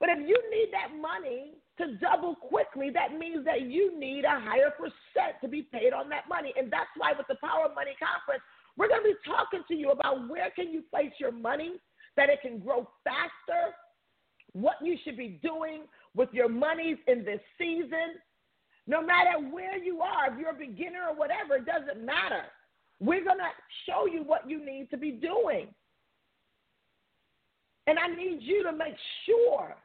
But 0.00 0.08
if 0.08 0.18
you 0.26 0.38
need 0.50 0.72
that 0.72 0.96
money 0.96 1.58
to 1.76 1.96
double 1.98 2.34
quickly, 2.34 2.90
that 2.90 3.18
means 3.18 3.44
that 3.44 3.62
you 3.62 3.98
need 3.98 4.24
a 4.24 4.40
higher 4.40 4.70
percent 4.70 5.36
to 5.42 5.48
be 5.48 5.62
paid 5.62 5.92
on 5.92 6.08
that 6.08 6.24
money. 6.28 6.54
And 6.56 6.72
that's 6.72 6.90
why 6.96 7.12
with 7.16 7.26
the 7.28 7.36
Power 7.44 7.66
of 7.66 7.74
Money 7.74 7.94
Conference, 8.00 8.42
we're 8.76 8.88
going 8.88 9.02
to 9.02 9.10
be 9.10 9.18
talking 9.26 9.62
to 9.68 9.74
you 9.74 9.90
about 9.90 10.28
where 10.28 10.50
can 10.50 10.72
you 10.72 10.82
place 10.90 11.12
your 11.20 11.32
money 11.32 11.76
that 12.16 12.30
it 12.30 12.40
can 12.42 12.58
grow 12.58 12.88
faster, 13.04 13.74
what 14.52 14.76
you 14.82 14.96
should 15.04 15.16
be 15.16 15.38
doing 15.42 15.82
with 16.14 16.30
your 16.32 16.48
monies 16.48 16.96
in 17.06 17.24
this 17.24 17.40
season, 17.58 18.18
No 18.88 19.02
matter 19.02 19.38
where 19.52 19.76
you 19.76 20.00
are, 20.00 20.32
if 20.32 20.38
you're 20.38 20.50
a 20.50 20.54
beginner 20.54 21.10
or 21.10 21.14
whatever, 21.14 21.56
it 21.56 21.66
doesn't 21.66 22.04
matter. 22.04 22.42
We're 23.00 23.22
going 23.22 23.38
to 23.38 23.50
show 23.86 24.06
you 24.06 24.24
what 24.24 24.48
you 24.48 24.64
need 24.64 24.88
to 24.90 24.96
be 24.96 25.12
doing. 25.12 25.68
And 27.86 27.98
I 27.98 28.08
need 28.08 28.38
you 28.40 28.64
to 28.64 28.72
make 28.72 28.96
sure 29.26 29.76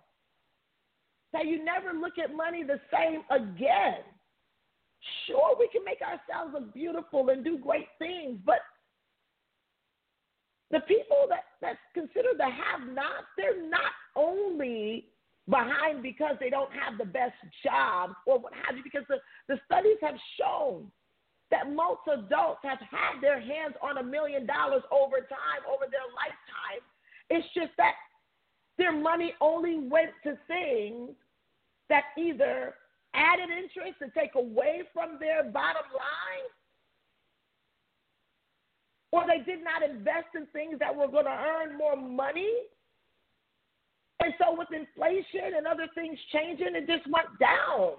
that 1.33 1.45
you 1.45 1.63
never 1.63 1.91
look 1.91 2.13
at 2.17 2.33
money 2.33 2.63
the 2.63 2.79
same 2.91 3.23
again. 3.29 3.99
Sure, 5.27 5.55
we 5.59 5.67
can 5.67 5.83
make 5.83 5.99
ourselves 6.01 6.53
look 6.53 6.73
beautiful 6.73 7.29
and 7.29 7.43
do 7.43 7.57
great 7.57 7.87
things, 7.99 8.39
but 8.45 8.59
the 10.71 10.79
people 10.81 11.25
that, 11.27 11.43
that's 11.61 11.77
considered 11.93 12.37
the 12.37 12.45
have 12.45 12.87
nots, 12.87 13.27
they're 13.35 13.67
not 13.69 13.91
only 14.15 15.09
behind 15.49 16.01
because 16.01 16.35
they 16.39 16.49
don't 16.49 16.71
have 16.71 16.97
the 16.97 17.05
best 17.05 17.35
job 17.63 18.11
or 18.25 18.39
what 18.39 18.53
have 18.65 18.77
you, 18.77 18.83
because 18.83 19.03
the, 19.09 19.17
the 19.47 19.59
studies 19.65 19.97
have 20.01 20.15
shown 20.39 20.89
that 21.51 21.71
most 21.71 22.01
adults 22.07 22.61
have 22.63 22.79
had 22.79 23.21
their 23.21 23.39
hands 23.39 23.75
on 23.81 23.97
a 23.97 24.03
million 24.03 24.45
dollars 24.45 24.81
over 24.91 25.17
time, 25.17 25.61
over 25.67 25.85
their 25.91 26.07
lifetime. 26.15 26.81
It's 27.29 27.47
just 27.53 27.71
that 27.77 27.93
their 28.77 28.91
money 28.91 29.33
only 29.41 29.87
went 29.87 30.11
to 30.23 30.37
things 30.47 31.11
that 31.89 32.03
either 32.17 32.73
added 33.13 33.49
interest 33.49 33.99
to 33.99 34.09
take 34.19 34.35
away 34.35 34.81
from 34.93 35.17
their 35.19 35.43
bottom 35.43 35.85
line, 35.93 36.47
or 39.11 39.25
they 39.27 39.43
did 39.43 39.63
not 39.63 39.87
invest 39.87 40.33
in 40.35 40.47
things 40.47 40.79
that 40.79 40.95
were 40.95 41.07
going 41.07 41.25
to 41.25 41.31
earn 41.31 41.77
more 41.77 41.95
money. 41.95 42.49
And 44.19 44.33
so, 44.37 44.55
with 44.57 44.69
inflation 44.71 45.57
and 45.57 45.67
other 45.67 45.87
things 45.95 46.17
changing, 46.31 46.75
it 46.75 46.87
just 46.87 47.09
went 47.09 47.27
down. 47.39 47.97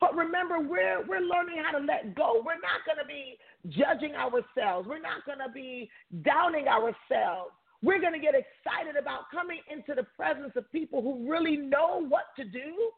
But 0.00 0.14
remember, 0.14 0.60
we're, 0.60 1.04
we're 1.06 1.20
learning 1.20 1.62
how 1.64 1.78
to 1.78 1.84
let 1.84 2.14
go. 2.14 2.42
We're 2.44 2.62
not 2.62 2.86
going 2.86 2.98
to 3.02 3.06
be 3.06 3.36
judging 3.68 4.14
ourselves. 4.14 4.86
We're 4.86 5.02
not 5.02 5.26
going 5.26 5.42
to 5.44 5.52
be 5.52 5.90
downing 6.22 6.68
ourselves. 6.68 7.50
We're 7.82 8.00
going 8.00 8.12
to 8.12 8.20
get 8.20 8.34
excited 8.34 8.96
about 9.00 9.30
coming 9.32 9.60
into 9.70 9.94
the 9.94 10.06
presence 10.16 10.52
of 10.56 10.70
people 10.70 11.02
who 11.02 11.30
really 11.30 11.56
know 11.56 12.04
what 12.08 12.34
to 12.36 12.44
do 12.44 12.90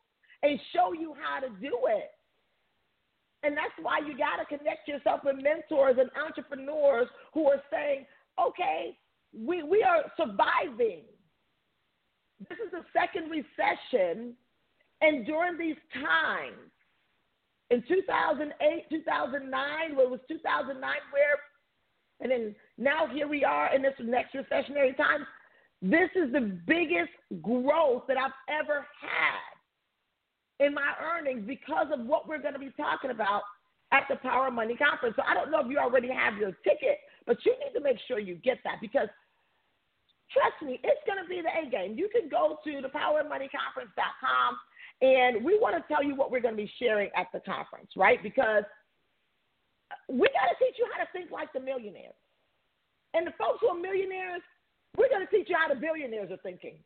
and 0.43 0.59
show 0.75 0.93
you 0.93 1.15
how 1.21 1.41
to 1.41 1.49
do 1.61 1.73
it. 1.89 2.11
And 3.43 3.57
that's 3.57 3.73
why 3.81 4.01
you 4.01 4.17
got 4.17 4.37
to 4.37 4.45
connect 4.45 4.89
yourself 4.89 5.21
with 5.25 5.37
mentors 5.37 5.97
and 5.99 6.11
entrepreneurs 6.23 7.09
who 7.33 7.49
are 7.49 7.63
saying, 7.71 8.05
okay, 8.39 8.97
we, 9.33 9.63
we 9.63 9.83
are 9.83 10.05
surviving. 10.17 11.03
This 12.49 12.59
is 12.65 12.73
the 12.73 12.85
second 12.93 13.31
recession. 13.31 14.35
And 15.01 15.27
during 15.27 15.59
these 15.59 15.77
times, 15.95 16.71
in 17.71 17.83
2008, 17.87 18.87
2009, 18.91 19.97
well, 19.97 20.07
it 20.07 20.11
was 20.11 20.21
2009 20.29 20.81
where, 20.81 21.39
and 22.21 22.31
then 22.31 22.55
now 22.79 23.07
here 23.07 23.29
we 23.29 23.45
are 23.45 23.75
in 23.75 23.83
this 23.83 23.95
next 24.01 24.35
recessionary 24.35 24.97
time. 24.97 25.27
This 25.81 26.11
is 26.15 26.33
the 26.33 26.59
biggest 26.67 27.13
growth 27.41 28.03
that 28.09 28.19
I've 28.19 28.33
ever 28.49 28.85
had 29.01 30.67
in 30.67 30.75
my 30.75 30.93
earnings 31.01 31.45
because 31.47 31.87
of 31.93 32.05
what 32.05 32.29
we're 32.29 32.43
going 32.43 32.55
to 32.55 32.61
be 32.61 32.73
talking 32.77 33.11
about 33.11 33.43
at 33.93 34.05
the 34.11 34.17
Power 34.17 34.51
Money 34.51 34.77
Conference. 34.77 35.17
So 35.17 35.23
I 35.27 35.35
don't 35.35 35.51
know 35.51 35.61
if 35.61 35.71
you 35.71 35.79
already 35.79 36.11
have 36.13 36.37
your 36.37 36.53
ticket, 36.65 36.99
but 37.31 37.39
you 37.47 37.55
need 37.63 37.71
to 37.79 37.81
make 37.81 37.95
sure 38.09 38.19
you 38.19 38.35
get 38.43 38.59
that 38.67 38.83
because 38.83 39.07
trust 40.35 40.59
me, 40.67 40.83
it's 40.83 40.99
going 41.07 41.23
to 41.23 41.29
be 41.31 41.39
the 41.39 41.55
A 41.55 41.71
game. 41.71 41.95
You 41.97 42.11
can 42.11 42.29
go 42.29 42.59
to 42.67 42.71
thepowerofmoneyconference.com 42.83 44.51
and 45.01 45.45
we 45.45 45.55
want 45.63 45.79
to 45.79 45.83
tell 45.87 46.03
you 46.03 46.17
what 46.17 46.33
we're 46.33 46.43
going 46.43 46.59
to 46.59 46.63
be 46.67 46.73
sharing 46.83 47.09
at 47.15 47.29
the 47.33 47.39
conference, 47.47 47.95
right? 47.95 48.21
Because 48.21 48.65
we 50.09 50.27
got 50.35 50.51
to 50.51 50.59
teach 50.59 50.75
you 50.75 50.91
how 50.91 51.07
to 51.07 51.09
think 51.15 51.31
like 51.31 51.53
the 51.53 51.61
millionaires. 51.61 52.19
And 53.15 53.25
the 53.25 53.33
folks 53.39 53.63
who 53.63 53.69
are 53.69 53.79
millionaires, 53.79 54.43
we're 54.99 55.09
going 55.09 55.23
to 55.23 55.31
teach 55.31 55.47
you 55.49 55.55
how 55.55 55.73
the 55.73 55.79
billionaires 55.79 56.33
are 56.33 56.43
thinking. 56.43 56.83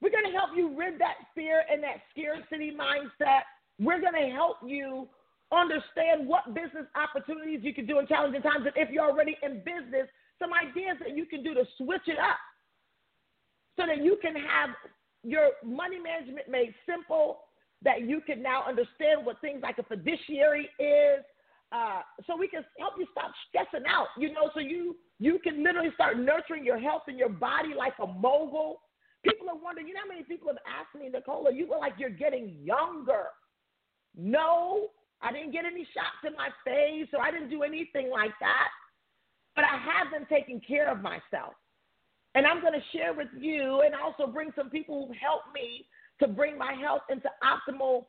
We're 0.00 0.14
going 0.14 0.30
to 0.30 0.38
help 0.38 0.50
you 0.54 0.70
rid 0.78 1.00
that 1.02 1.18
fear 1.34 1.64
and 1.66 1.82
that 1.82 1.98
scarcity 2.14 2.70
mindset. 2.70 3.42
We're 3.80 4.00
going 4.00 4.14
to 4.14 4.30
help 4.30 4.58
you 4.62 5.08
understand 5.52 6.26
what 6.26 6.54
business 6.54 6.86
opportunities 6.96 7.60
you 7.62 7.74
can 7.74 7.86
do 7.86 7.98
in 7.98 8.06
challenging 8.06 8.42
times. 8.42 8.64
And 8.66 8.74
if 8.76 8.90
you're 8.90 9.08
already 9.08 9.36
in 9.42 9.58
business, 9.58 10.08
some 10.38 10.50
ideas 10.52 10.96
that 11.00 11.16
you 11.16 11.26
can 11.26 11.42
do 11.42 11.54
to 11.54 11.64
switch 11.76 12.06
it 12.06 12.18
up 12.18 12.38
so 13.78 13.86
that 13.86 14.02
you 14.02 14.18
can 14.20 14.34
have 14.34 14.70
your 15.22 15.50
money 15.64 15.98
management 15.98 16.48
made 16.48 16.74
simple, 16.86 17.44
that 17.82 18.02
you 18.02 18.20
can 18.20 18.42
now 18.42 18.64
understand 18.66 19.24
what 19.24 19.40
things 19.40 19.60
like 19.62 19.78
a 19.78 19.82
fiduciary 19.82 20.68
is. 20.78 21.24
Uh, 21.70 22.02
so 22.26 22.36
we 22.36 22.48
can 22.48 22.64
help 22.78 22.94
you 22.98 23.06
stop 23.12 23.32
stressing 23.48 23.86
out, 23.88 24.08
you 24.18 24.30
know, 24.32 24.50
so 24.52 24.60
you 24.60 24.94
you 25.18 25.38
can 25.38 25.62
literally 25.62 25.90
start 25.94 26.18
nurturing 26.18 26.64
your 26.64 26.78
health 26.78 27.02
and 27.06 27.16
your 27.16 27.28
body 27.28 27.70
like 27.76 27.94
a 28.02 28.06
mogul. 28.06 28.80
People 29.24 29.48
are 29.48 29.56
wondering, 29.56 29.86
you 29.86 29.94
know 29.94 30.00
how 30.02 30.08
many 30.08 30.24
people 30.24 30.48
have 30.48 30.58
asked 30.66 31.00
me, 31.00 31.08
Nicola, 31.08 31.54
you 31.54 31.68
look 31.68 31.78
like 31.78 31.94
you're 31.96 32.10
getting 32.10 32.56
younger. 32.62 33.26
No, 34.16 34.88
I 35.22 35.32
didn't 35.32 35.52
get 35.52 35.64
any 35.64 35.86
shots 35.94 36.20
in 36.26 36.34
my 36.34 36.48
face, 36.64 37.08
or 37.14 37.22
I 37.22 37.30
didn't 37.30 37.50
do 37.50 37.62
anything 37.62 38.10
like 38.10 38.32
that. 38.40 38.68
But 39.54 39.64
I 39.64 39.78
have 39.78 40.10
been 40.12 40.26
taking 40.26 40.60
care 40.60 40.90
of 40.90 41.00
myself. 41.00 41.54
And 42.34 42.46
I'm 42.46 42.60
going 42.60 42.72
to 42.72 42.98
share 42.98 43.12
with 43.12 43.28
you 43.38 43.82
and 43.84 43.94
also 43.94 44.26
bring 44.26 44.50
some 44.56 44.70
people 44.70 45.06
who 45.06 45.14
help 45.14 45.42
me 45.54 45.86
to 46.20 46.28
bring 46.28 46.56
my 46.56 46.72
health 46.72 47.02
into 47.10 47.28
optimal 47.42 48.06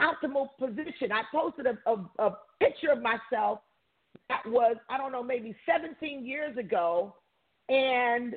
optimal 0.00 0.48
position. 0.58 1.12
I 1.12 1.22
posted 1.32 1.66
a, 1.66 1.78
a, 1.88 2.26
a 2.26 2.36
picture 2.60 2.90
of 2.90 3.02
myself 3.02 3.60
that 4.28 4.42
was, 4.46 4.76
I 4.90 4.98
don't 4.98 5.12
know, 5.12 5.22
maybe 5.22 5.54
17 5.66 6.26
years 6.26 6.56
ago, 6.56 7.14
and 7.68 8.34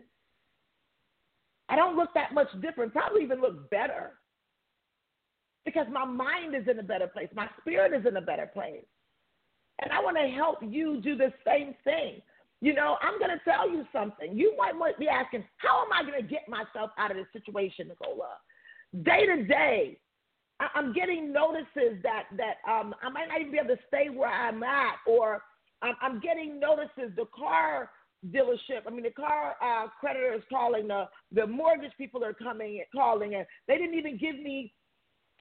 I 1.70 1.76
don't 1.76 1.96
look 1.96 2.10
that 2.14 2.34
much 2.34 2.50
different, 2.62 2.94
probably 2.94 3.24
even 3.24 3.42
look 3.42 3.70
better 3.72 4.12
because 5.66 5.88
my 5.92 6.06
mind 6.06 6.56
is 6.56 6.68
in 6.68 6.80
a 6.80 6.84
better 6.84 7.08
place, 7.08 7.28
my 7.36 7.50
spirit 7.60 7.94
is 7.94 8.06
in 8.06 8.18
a 8.18 8.22
better 8.22 8.46
place. 8.46 8.86
And 9.82 9.92
I 9.92 10.02
want 10.02 10.16
to 10.18 10.28
help 10.28 10.60
you 10.62 11.02
do 11.02 11.18
the 11.18 11.34
same 11.46 11.74
thing. 11.84 12.22
You 12.62 12.74
know, 12.74 12.98
I'm 13.02 13.20
going 13.20 13.32
to 13.32 13.44
tell 13.44 13.70
you 13.70 13.86
something. 13.92 14.38
You 14.38 14.56
might 14.58 14.98
be 14.98 15.08
asking, 15.08 15.44
how 15.58 15.84
am 15.84 15.92
I 15.92 16.10
going 16.10 16.22
to 16.22 16.28
get 16.28 16.48
myself 16.48 16.92
out 16.98 17.12
of 17.12 17.18
this 17.18 17.28
situation, 17.34 17.90
Nicola? 17.90 18.38
Day 19.04 19.26
to 19.26 19.44
day, 19.44 19.98
I'm 20.74 20.94
getting 20.94 21.34
notices 21.34 22.02
that 22.04 22.24
that 22.38 22.58
um, 22.70 22.96
I 23.04 23.10
might 23.10 23.28
not 23.28 23.42
even 23.42 23.52
be 23.52 23.58
able 23.58 23.76
to 23.76 23.82
stay 23.88 24.10
where 24.10 24.30
I'm 24.30 24.64
at, 24.64 24.96
or 25.06 25.44
I'm, 25.82 25.96
I'm 26.02 26.20
getting 26.22 26.60
notices. 26.60 27.14
The 27.18 27.26
car 27.38 27.90
dealership, 28.32 28.88
I 28.88 28.90
mean, 28.90 29.04
the 29.04 29.12
car 29.12 29.56
uh, 29.62 29.88
creditor 30.00 30.34
is 30.34 30.44
calling. 30.50 30.88
The 30.88 31.10
the 31.34 31.46
mortgage 31.46 31.92
people 31.98 32.24
are 32.24 32.34
coming 32.34 32.78
and 32.78 32.86
calling, 32.96 33.36
and 33.36 33.46
they 33.68 33.78
didn't 33.78 33.96
even 33.96 34.18
give 34.18 34.36
me 34.36 34.74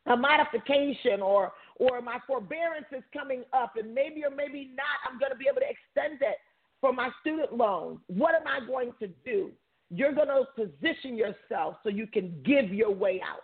a 0.07 0.17
modification 0.17 1.23
or 1.23 1.53
or 1.77 2.01
my 2.01 2.19
forbearance 2.27 2.87
is 2.97 3.03
coming 3.13 3.43
up, 3.53 3.75
and 3.77 3.93
maybe 3.93 4.23
or 4.25 4.31
maybe 4.31 4.71
not, 4.77 5.11
I'm 5.11 5.19
going 5.19 5.33
to 5.33 5.39
be 5.39 5.47
able 5.51 5.61
to 5.61 5.67
extend 5.67 6.23
it 6.23 6.37
for 6.81 6.93
my 6.93 7.11
student 7.21 7.53
loans. 7.53 7.99
What 8.07 8.35
am 8.35 8.47
I 8.47 8.65
going 8.65 8.93
to 9.01 9.09
do? 9.25 9.51
You're 9.91 10.13
going 10.13 10.29
to 10.29 10.45
position 10.55 11.17
yourself 11.17 11.77
so 11.83 11.89
you 11.89 12.07
can 12.07 12.41
give 12.45 12.73
your 12.73 12.93
way 12.93 13.21
out. 13.27 13.43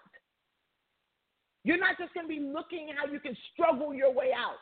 You're 1.64 1.78
not 1.78 1.98
just 1.98 2.14
going 2.14 2.26
to 2.26 2.28
be 2.28 2.40
looking 2.40 2.88
how 2.96 3.10
you 3.10 3.20
can 3.20 3.36
struggle 3.52 3.92
your 3.92 4.12
way 4.12 4.30
out. 4.36 4.60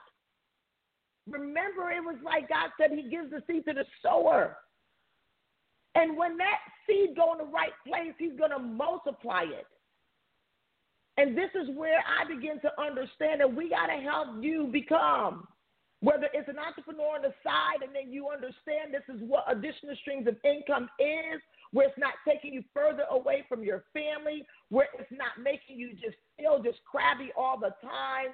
Remember, 1.30 1.90
it 1.90 2.00
was 2.00 2.16
like 2.24 2.48
God 2.48 2.70
said, 2.80 2.90
He 2.90 3.08
gives 3.08 3.30
the 3.30 3.42
seed 3.46 3.64
to 3.66 3.74
the 3.74 3.84
sower. 4.02 4.56
And 5.94 6.16
when 6.16 6.36
that 6.38 6.58
seed 6.86 7.16
go 7.16 7.32
in 7.32 7.38
the 7.38 7.52
right 7.52 7.72
place, 7.86 8.14
He's 8.18 8.36
going 8.38 8.50
to 8.50 8.58
multiply 8.58 9.42
it. 9.42 9.66
And 11.18 11.36
this 11.36 11.50
is 11.60 11.68
where 11.76 11.98
I 11.98 12.22
begin 12.32 12.60
to 12.62 12.70
understand 12.80 13.40
that 13.40 13.52
we 13.52 13.68
got 13.68 13.86
to 13.86 14.00
help 14.00 14.40
you 14.40 14.70
become 14.72 15.48
whether 16.00 16.28
it's 16.32 16.48
an 16.48 16.58
entrepreneur 16.58 17.16
on 17.16 17.22
the 17.22 17.34
side 17.42 17.82
and 17.82 17.90
then 17.90 18.12
you 18.12 18.28
understand 18.30 18.94
this 18.94 19.02
is 19.12 19.20
what 19.26 19.44
additional 19.50 19.96
streams 20.00 20.28
of 20.28 20.36
income 20.44 20.88
is, 21.00 21.42
where 21.72 21.88
it's 21.88 21.98
not 21.98 22.14
taking 22.26 22.54
you 22.54 22.62
further 22.72 23.02
away 23.10 23.44
from 23.48 23.64
your 23.64 23.84
family, 23.92 24.46
where 24.68 24.86
it's 24.96 25.10
not 25.10 25.42
making 25.42 25.76
you 25.76 25.90
just 25.94 26.14
feel 26.38 26.62
just 26.62 26.78
crabby 26.84 27.32
all 27.36 27.58
the 27.58 27.74
time. 27.82 28.30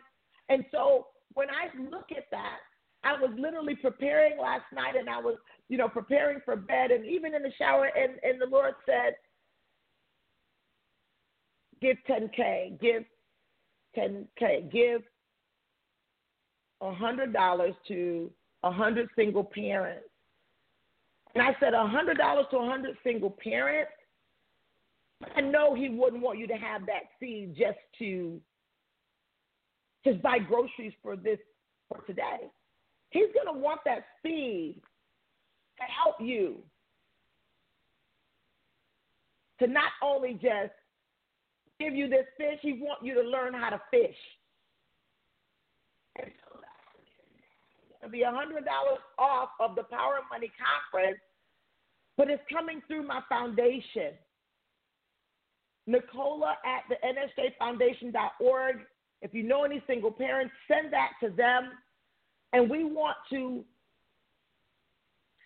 And 0.50 0.64
so 0.70 1.06
when 1.32 1.48
I 1.48 1.72
look 1.90 2.12
at 2.12 2.28
that, 2.30 2.60
I 3.02 3.14
was 3.14 3.30
literally 3.38 3.76
preparing 3.76 4.38
last 4.38 4.64
night 4.74 4.96
and 4.96 5.08
I 5.08 5.18
was, 5.18 5.36
you 5.68 5.78
know, 5.78 5.88
preparing 5.88 6.40
for 6.44 6.56
bed 6.56 6.90
and 6.90 7.06
even 7.06 7.34
in 7.34 7.42
the 7.42 7.52
shower 7.56 7.88
and, 7.96 8.20
and 8.22 8.40
the 8.40 8.46
Lord 8.46 8.74
said, 8.84 9.16
give 11.84 11.98
10K, 12.08 12.80
give 12.80 13.04
10K, 13.96 14.72
give 14.72 15.02
$100 16.82 17.74
to 17.88 18.30
100 18.62 19.08
single 19.14 19.44
parents. 19.44 20.08
And 21.34 21.42
I 21.42 21.54
said 21.60 21.74
$100 21.74 22.50
to 22.50 22.56
100 22.56 22.96
single 23.04 23.30
parents. 23.30 23.92
I 25.36 25.42
know 25.42 25.74
he 25.74 25.90
wouldn't 25.90 26.22
want 26.22 26.38
you 26.38 26.46
to 26.46 26.54
have 26.54 26.86
that 26.86 27.02
seed 27.20 27.54
just 27.56 27.78
to 27.98 28.40
just 30.04 30.22
buy 30.22 30.38
groceries 30.38 30.92
for 31.02 31.16
this 31.16 31.38
for 31.88 32.00
today. 32.06 32.50
He's 33.10 33.28
going 33.34 33.54
to 33.54 33.60
want 33.60 33.80
that 33.84 34.04
seed 34.22 34.80
to 35.78 35.84
help 35.84 36.16
you 36.20 36.58
to 39.58 39.66
not 39.66 39.92
only 40.02 40.34
just 40.34 40.72
give 41.80 41.94
you 41.94 42.08
this 42.08 42.26
fish, 42.36 42.58
he 42.62 42.74
wants 42.74 43.02
you 43.02 43.14
to 43.14 43.22
learn 43.22 43.54
how 43.54 43.70
to 43.70 43.80
fish. 43.90 44.16
And 46.16 46.30
it'll 48.00 48.12
be 48.12 48.22
a 48.22 48.30
hundred 48.30 48.64
dollars 48.64 49.00
off 49.18 49.50
of 49.60 49.74
the 49.76 49.82
Power 49.84 50.18
of 50.18 50.24
Money 50.30 50.50
conference, 50.58 51.18
but 52.16 52.30
it's 52.30 52.42
coming 52.52 52.82
through 52.86 53.06
my 53.06 53.20
foundation. 53.28 54.12
Nicola 55.86 56.56
at 56.64 56.84
the 56.88 56.96
nsjfoundation.org. 57.04 58.76
If 59.22 59.34
you 59.34 59.42
know 59.42 59.64
any 59.64 59.82
single 59.86 60.10
parents, 60.10 60.54
send 60.68 60.92
that 60.92 61.12
to 61.22 61.30
them. 61.30 61.70
And 62.52 62.70
we 62.70 62.84
want 62.84 63.16
to 63.30 63.64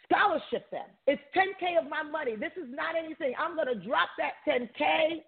scholarship 0.04 0.70
them. 0.70 0.86
It's 1.06 1.22
10K 1.34 1.82
of 1.82 1.88
my 1.88 2.02
money. 2.02 2.36
This 2.36 2.52
is 2.56 2.68
not 2.68 2.94
anything. 2.96 3.34
I'm 3.38 3.56
going 3.56 3.68
to 3.68 3.86
drop 3.86 4.08
that 4.18 4.34
10K 4.46 5.22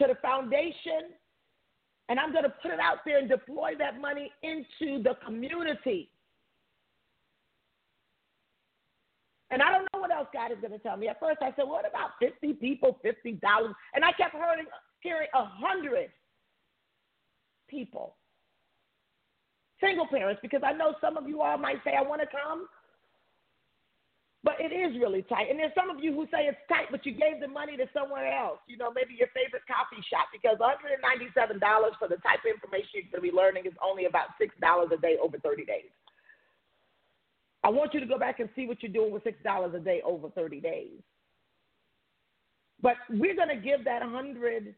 to 0.00 0.06
the 0.08 0.16
foundation 0.20 1.14
and 2.10 2.18
I'm 2.18 2.32
going 2.32 2.42
to 2.42 2.52
put 2.60 2.72
it 2.72 2.80
out 2.80 2.98
there 3.06 3.18
and 3.18 3.28
deploy 3.28 3.74
that 3.78 4.00
money 4.00 4.32
into 4.42 5.00
the 5.00 5.14
community. 5.24 6.10
And 9.52 9.62
I 9.62 9.70
don't 9.70 9.86
know 9.94 10.00
what 10.00 10.10
else 10.10 10.26
God 10.34 10.50
is 10.50 10.58
going 10.60 10.72
to 10.72 10.78
tell 10.80 10.96
me. 10.96 11.08
At 11.08 11.20
first, 11.20 11.38
I 11.40 11.52
said, 11.54 11.66
"What 11.66 11.88
about 11.88 12.10
fifty 12.20 12.52
people, 12.52 12.98
fifty 13.02 13.32
dollars?" 13.32 13.74
And 13.94 14.04
I 14.04 14.10
kept 14.12 14.34
hearing, 14.34 14.66
hearing 15.00 15.28
a 15.34 15.44
hundred 15.44 16.10
people, 17.68 18.16
single 19.80 20.06
parents, 20.08 20.40
because 20.42 20.62
I 20.64 20.72
know 20.72 20.94
some 21.00 21.16
of 21.16 21.28
you 21.28 21.42
all 21.42 21.58
might 21.58 21.82
say, 21.84 21.94
"I 21.96 22.02
want 22.02 22.22
to 22.22 22.28
come," 22.28 22.66
but 24.42 24.56
it 24.58 24.72
is 24.72 24.96
really 24.96 25.20
tight. 25.28 25.50
And 25.50 25.58
there's 25.58 25.74
some 25.76 25.90
of 25.92 26.02
you 26.02 26.14
who 26.16 26.24
say 26.32 26.48
it's 26.48 26.60
tight, 26.68 26.88
but 26.90 27.04
you 27.04 27.12
gave 27.12 27.40
the 27.40 27.48
money 27.48 27.76
to 27.76 27.84
somewhere 27.92 28.32
else. 28.32 28.58
You 28.66 28.78
know, 28.80 28.88
maybe 28.88 29.12
your 29.12 29.28
favorite 29.36 29.68
coffee 29.68 30.00
shop, 30.08 30.32
because 30.32 30.56
$197 30.56 31.60
for 32.00 32.08
the 32.08 32.16
type 32.24 32.40
of 32.40 32.48
information 32.48 33.04
you're 33.04 33.12
going 33.12 33.20
to 33.20 33.28
be 33.28 33.36
learning 33.36 33.66
is 33.66 33.76
only 33.84 34.06
about 34.06 34.32
six 34.40 34.54
dollars 34.60 34.88
a 34.92 35.00
day 35.00 35.16
over 35.20 35.36
30 35.38 35.64
days. 35.64 35.92
I 37.62 37.68
want 37.68 37.92
you 37.92 38.00
to 38.00 38.06
go 38.06 38.18
back 38.18 38.40
and 38.40 38.48
see 38.56 38.66
what 38.66 38.82
you're 38.82 38.92
doing 38.92 39.12
with 39.12 39.24
$6 39.24 39.74
a 39.74 39.78
day 39.80 40.00
over 40.04 40.30
30 40.30 40.60
days. 40.60 40.96
But 42.82 42.96
we're 43.10 43.36
going 43.36 43.48
to 43.48 43.56
give 43.56 43.84
that 43.84 44.00
$100 44.02 44.74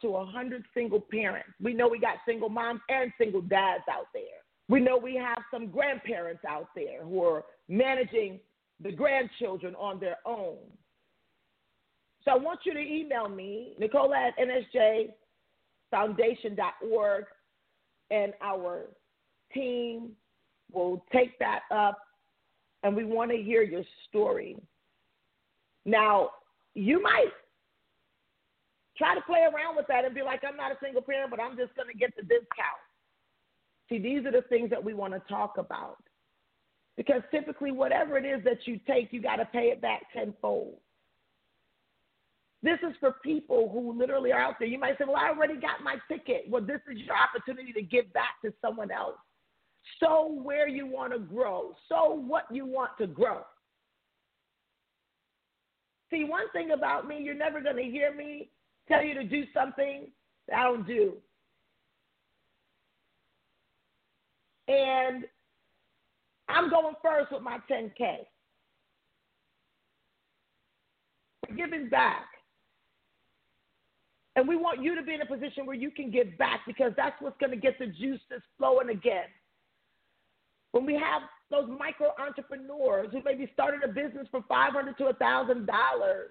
to 0.00 0.10
100 0.10 0.64
single 0.74 1.00
parents. 1.00 1.50
We 1.62 1.72
know 1.72 1.86
we 1.86 2.00
got 2.00 2.16
single 2.26 2.48
moms 2.48 2.80
and 2.88 3.12
single 3.16 3.42
dads 3.42 3.84
out 3.88 4.06
there. 4.12 4.22
We 4.68 4.80
know 4.80 4.96
we 4.96 5.14
have 5.16 5.38
some 5.52 5.68
grandparents 5.68 6.44
out 6.48 6.68
there 6.74 7.04
who 7.04 7.22
are 7.22 7.44
managing 7.68 8.40
the 8.82 8.92
grandchildren 8.92 9.74
on 9.76 10.00
their 10.00 10.16
own. 10.24 10.56
So 12.24 12.32
I 12.32 12.36
want 12.36 12.60
you 12.64 12.74
to 12.74 12.80
email 12.80 13.28
me, 13.28 13.74
Nicola 13.78 14.16
at 14.28 14.34
nsjfoundation.org, 15.92 17.24
and 18.10 18.32
our 18.42 18.86
team 19.54 20.10
will 20.72 21.04
take 21.12 21.38
that 21.38 21.60
up 21.70 21.98
and 22.82 22.96
we 22.96 23.04
want 23.04 23.30
to 23.30 23.36
hear 23.36 23.62
your 23.62 23.84
story. 24.08 24.56
Now, 25.84 26.30
you 26.74 27.02
might 27.02 27.30
try 28.96 29.14
to 29.14 29.20
play 29.22 29.40
around 29.40 29.76
with 29.76 29.86
that 29.88 30.04
and 30.04 30.14
be 30.14 30.22
like, 30.22 30.42
I'm 30.46 30.56
not 30.56 30.72
a 30.72 30.76
single 30.82 31.02
parent, 31.02 31.30
but 31.30 31.40
I'm 31.40 31.56
just 31.56 31.74
going 31.74 31.88
to 31.90 31.98
get 31.98 32.14
the 32.16 32.22
discount. 32.22 32.80
See, 33.88 33.98
these 33.98 34.24
are 34.24 34.32
the 34.32 34.44
things 34.48 34.70
that 34.70 34.82
we 34.82 34.94
want 34.94 35.14
to 35.14 35.20
talk 35.28 35.58
about. 35.58 36.02
Because 37.00 37.22
typically, 37.30 37.72
whatever 37.72 38.18
it 38.18 38.26
is 38.26 38.44
that 38.44 38.66
you 38.66 38.78
take, 38.86 39.10
you 39.10 39.22
got 39.22 39.36
to 39.36 39.46
pay 39.46 39.68
it 39.70 39.80
back 39.80 40.02
tenfold. 40.12 40.74
This 42.62 42.76
is 42.86 42.94
for 43.00 43.14
people 43.24 43.70
who 43.72 43.98
literally 43.98 44.32
are 44.32 44.42
out 44.42 44.56
there. 44.58 44.68
You 44.68 44.78
might 44.78 44.98
say, 44.98 45.04
Well, 45.06 45.16
I 45.16 45.30
already 45.30 45.54
got 45.54 45.82
my 45.82 45.96
ticket. 46.08 46.44
Well, 46.46 46.60
this 46.60 46.82
is 46.92 46.98
your 46.98 47.16
opportunity 47.16 47.72
to 47.72 47.80
give 47.80 48.12
back 48.12 48.42
to 48.44 48.52
someone 48.60 48.90
else. 48.90 49.16
Sow 49.98 50.30
where 50.42 50.68
you 50.68 50.86
want 50.86 51.14
to 51.14 51.20
grow, 51.20 51.72
sow 51.88 52.12
what 52.12 52.44
you 52.52 52.66
want 52.66 52.90
to 52.98 53.06
grow. 53.06 53.44
See, 56.10 56.24
one 56.24 56.50
thing 56.52 56.72
about 56.72 57.08
me, 57.08 57.22
you're 57.22 57.32
never 57.32 57.62
going 57.62 57.76
to 57.76 57.82
hear 57.82 58.14
me 58.14 58.50
tell 58.88 59.02
you 59.02 59.14
to 59.14 59.24
do 59.24 59.44
something 59.54 60.08
that 60.48 60.58
I 60.58 60.64
don't 60.64 60.86
do. 60.86 61.14
And 64.68 65.24
I'm 66.54 66.70
going 66.70 66.94
first 67.02 67.32
with 67.32 67.42
my 67.42 67.58
10K. 67.70 68.18
Giving 71.56 71.88
back. 71.88 72.26
And 74.36 74.46
we 74.48 74.56
want 74.56 74.82
you 74.82 74.94
to 74.94 75.02
be 75.02 75.14
in 75.14 75.20
a 75.20 75.26
position 75.26 75.66
where 75.66 75.76
you 75.76 75.90
can 75.90 76.10
give 76.10 76.38
back 76.38 76.60
because 76.66 76.92
that's 76.96 77.20
what's 77.20 77.36
going 77.38 77.50
to 77.50 77.56
get 77.56 77.78
the 77.78 77.86
juices 77.86 78.42
flowing 78.56 78.90
again. 78.90 79.26
When 80.72 80.86
we 80.86 80.94
have 80.94 81.22
those 81.50 81.68
micro 81.78 82.12
entrepreneurs 82.18 83.08
who 83.10 83.20
maybe 83.24 83.50
started 83.52 83.82
a 83.82 83.88
business 83.88 84.28
for 84.30 84.44
five 84.48 84.72
hundred 84.72 84.96
to 84.98 85.06
a 85.06 85.14
thousand 85.14 85.66
dollars, 85.66 86.30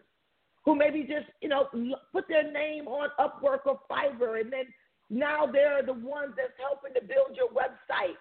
who 0.64 0.76
maybe 0.76 1.02
just 1.02 1.28
you 1.42 1.50
know 1.50 1.68
put 2.14 2.26
their 2.30 2.50
name 2.50 2.88
on 2.88 3.10
Upwork 3.20 3.66
or 3.66 3.80
Fiverr, 3.92 4.40
and 4.40 4.52
then 4.52 4.66
now 5.10 5.46
they're 5.46 5.84
the 5.84 5.94
ones 5.94 6.34
that's 6.38 6.54
helping 6.58 6.94
to 6.94 7.02
build 7.02 7.36
your 7.36 7.50
website. 7.50 8.16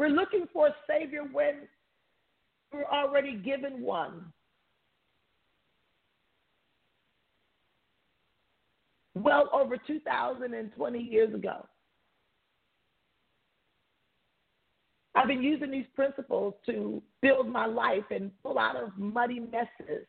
We're 0.00 0.08
looking 0.08 0.46
for 0.50 0.68
a 0.68 0.74
savior 0.88 1.24
when 1.30 1.68
we're 2.72 2.86
already 2.86 3.36
given 3.36 3.82
one. 3.82 4.32
Well 9.14 9.50
over 9.52 9.76
2,020 9.76 10.98
years 10.98 11.34
ago. 11.34 11.66
I've 15.14 15.28
been 15.28 15.42
using 15.42 15.70
these 15.70 15.84
principles 15.94 16.54
to 16.64 17.02
build 17.20 17.50
my 17.50 17.66
life 17.66 18.04
and 18.10 18.30
pull 18.42 18.58
out 18.58 18.76
of 18.76 18.96
muddy 18.96 19.40
messes. 19.40 20.06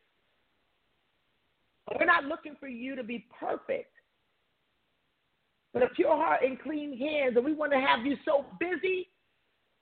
We're 1.94 2.06
not 2.06 2.24
looking 2.24 2.56
for 2.58 2.68
you 2.68 2.96
to 2.96 3.04
be 3.04 3.26
perfect, 3.38 3.92
but 5.74 5.82
a 5.82 5.88
pure 5.88 6.16
heart 6.16 6.40
and 6.42 6.58
clean 6.58 6.96
hands. 6.96 7.36
And 7.36 7.44
we 7.44 7.52
want 7.52 7.72
to 7.72 7.78
have 7.78 8.06
you 8.06 8.16
so 8.24 8.46
busy, 8.58 9.08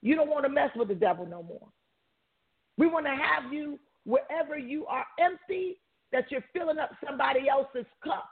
you 0.02 0.14
don't 0.14 0.30
want 0.30 0.44
to 0.44 0.50
mess 0.50 0.70
with 0.76 0.88
the 0.88 0.94
devil 0.94 1.26
no 1.26 1.42
more. 1.42 1.68
We 2.78 2.86
want 2.86 3.06
to 3.06 3.12
have 3.12 3.52
you 3.52 3.78
wherever 4.04 4.58
you 4.58 4.86
are 4.86 5.04
empty, 5.18 5.78
that 6.12 6.30
you're 6.30 6.44
filling 6.52 6.78
up 6.78 6.90
somebody 7.06 7.48
else's 7.48 7.86
cup. 8.02 8.30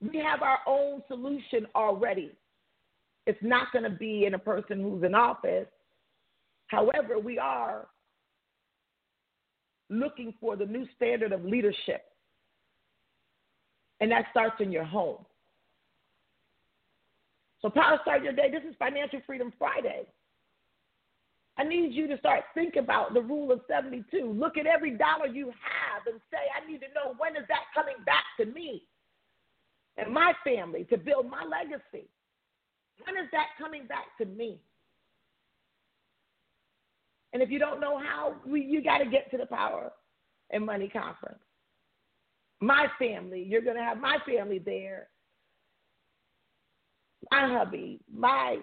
We 0.00 0.18
have 0.18 0.42
our 0.42 0.60
own 0.66 1.02
solution 1.08 1.66
already. 1.74 2.32
It's 3.26 3.42
not 3.42 3.72
going 3.72 3.84
to 3.84 3.90
be 3.90 4.24
in 4.24 4.34
a 4.34 4.38
person 4.38 4.80
who's 4.80 5.02
in 5.04 5.14
office. 5.14 5.66
However, 6.68 7.18
we 7.18 7.38
are 7.38 7.88
looking 9.90 10.32
for 10.40 10.56
the 10.56 10.64
new 10.64 10.86
standard 10.96 11.32
of 11.32 11.44
leadership. 11.44 12.04
And 14.00 14.10
that 14.10 14.26
starts 14.30 14.56
in 14.60 14.72
your 14.72 14.84
home. 14.84 15.26
So, 17.62 17.68
Power 17.68 17.98
Start 18.02 18.22
Your 18.22 18.32
Day, 18.32 18.50
this 18.50 18.62
is 18.68 18.74
Financial 18.78 19.20
Freedom 19.26 19.52
Friday. 19.58 20.06
I 21.58 21.64
need 21.64 21.92
you 21.92 22.06
to 22.08 22.16
start 22.18 22.44
think 22.54 22.76
about 22.76 23.12
the 23.12 23.20
rule 23.20 23.52
of 23.52 23.60
72. 23.68 24.32
Look 24.32 24.56
at 24.56 24.66
every 24.66 24.92
dollar 24.92 25.26
you 25.26 25.46
have 25.46 26.06
and 26.10 26.20
say, 26.30 26.38
I 26.56 26.66
need 26.70 26.78
to 26.78 26.86
know 26.94 27.14
when 27.18 27.36
is 27.36 27.46
that 27.48 27.64
coming 27.74 27.96
back 28.06 28.24
to 28.38 28.46
me 28.46 28.84
and 29.98 30.12
my 30.12 30.32
family 30.42 30.84
to 30.84 30.96
build 30.96 31.28
my 31.28 31.44
legacy. 31.44 32.08
When 33.04 33.22
is 33.22 33.30
that 33.32 33.48
coming 33.58 33.86
back 33.86 34.16
to 34.18 34.24
me? 34.24 34.58
And 37.32 37.42
if 37.42 37.50
you 37.50 37.58
don't 37.58 37.80
know 37.80 37.98
how, 37.98 38.36
we, 38.46 38.62
you 38.62 38.82
got 38.82 38.98
to 38.98 39.06
get 39.06 39.30
to 39.30 39.36
the 39.36 39.46
Power 39.46 39.92
and 40.50 40.64
Money 40.64 40.88
Conference. 40.88 41.38
My 42.60 42.86
family, 42.98 43.42
you're 43.42 43.62
going 43.62 43.76
to 43.76 43.82
have 43.82 43.98
my 43.98 44.18
family 44.26 44.58
there. 44.58 45.08
My 47.30 47.48
hubby, 47.48 48.00
my 48.12 48.58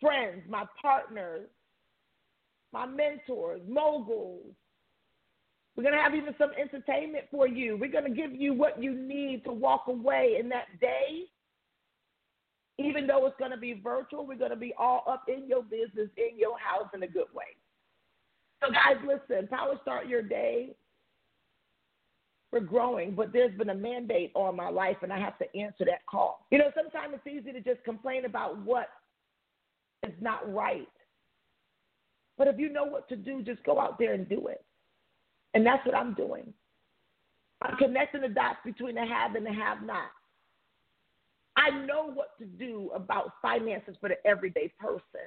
friends, 0.00 0.42
my 0.48 0.64
partners, 0.80 1.48
my 2.72 2.86
mentors, 2.86 3.60
moguls. 3.68 4.54
We're 5.76 5.82
going 5.82 5.94
to 5.94 6.00
have 6.00 6.14
even 6.14 6.34
some 6.38 6.50
entertainment 6.60 7.24
for 7.30 7.48
you. 7.48 7.76
We're 7.76 7.90
going 7.90 8.04
to 8.04 8.10
give 8.10 8.32
you 8.32 8.54
what 8.54 8.82
you 8.82 8.94
need 8.94 9.44
to 9.44 9.52
walk 9.52 9.84
away 9.88 10.36
in 10.40 10.48
that 10.50 10.66
day 10.80 11.24
even 12.78 13.06
though 13.06 13.26
it's 13.26 13.36
going 13.38 13.50
to 13.52 13.56
be 13.56 13.80
virtual, 13.82 14.26
we're 14.26 14.36
going 14.36 14.50
to 14.50 14.56
be 14.56 14.74
all 14.78 15.04
up 15.08 15.24
in 15.28 15.46
your 15.48 15.62
business, 15.62 16.08
in 16.16 16.38
your 16.38 16.58
house 16.58 16.88
in 16.92 17.02
a 17.02 17.08
good 17.08 17.32
way. 17.32 17.44
So, 18.62 18.70
guys, 18.72 18.96
listen, 19.06 19.46
Power 19.48 19.78
Start 19.82 20.08
Your 20.08 20.22
Day. 20.22 20.70
We're 22.54 22.60
growing, 22.60 23.16
but 23.16 23.32
there's 23.32 23.52
been 23.58 23.70
a 23.70 23.74
mandate 23.74 24.30
on 24.36 24.54
my 24.54 24.68
life, 24.68 24.98
and 25.02 25.12
I 25.12 25.18
have 25.18 25.36
to 25.38 25.56
answer 25.58 25.84
that 25.86 26.06
call. 26.06 26.46
You 26.52 26.58
know, 26.58 26.70
sometimes 26.72 27.14
it's 27.14 27.26
easy 27.26 27.50
to 27.52 27.60
just 27.60 27.82
complain 27.82 28.26
about 28.26 28.58
what 28.58 28.90
is 30.06 30.14
not 30.20 30.40
right. 30.54 30.86
But 32.38 32.46
if 32.46 32.56
you 32.56 32.72
know 32.72 32.84
what 32.84 33.08
to 33.08 33.16
do, 33.16 33.42
just 33.42 33.64
go 33.64 33.80
out 33.80 33.98
there 33.98 34.12
and 34.12 34.28
do 34.28 34.46
it. 34.46 34.64
And 35.54 35.66
that's 35.66 35.84
what 35.84 35.96
I'm 35.96 36.14
doing. 36.14 36.54
I'm 37.60 37.76
connecting 37.76 38.20
the 38.20 38.28
dots 38.28 38.58
between 38.64 38.94
the 38.94 39.04
have 39.04 39.34
and 39.34 39.44
the 39.44 39.52
have 39.52 39.82
not. 39.82 40.10
I 41.56 41.70
know 41.70 42.08
what 42.08 42.38
to 42.38 42.44
do 42.44 42.92
about 42.94 43.32
finances 43.42 43.96
for 44.00 44.08
the 44.08 44.24
everyday 44.24 44.72
person. 44.78 45.26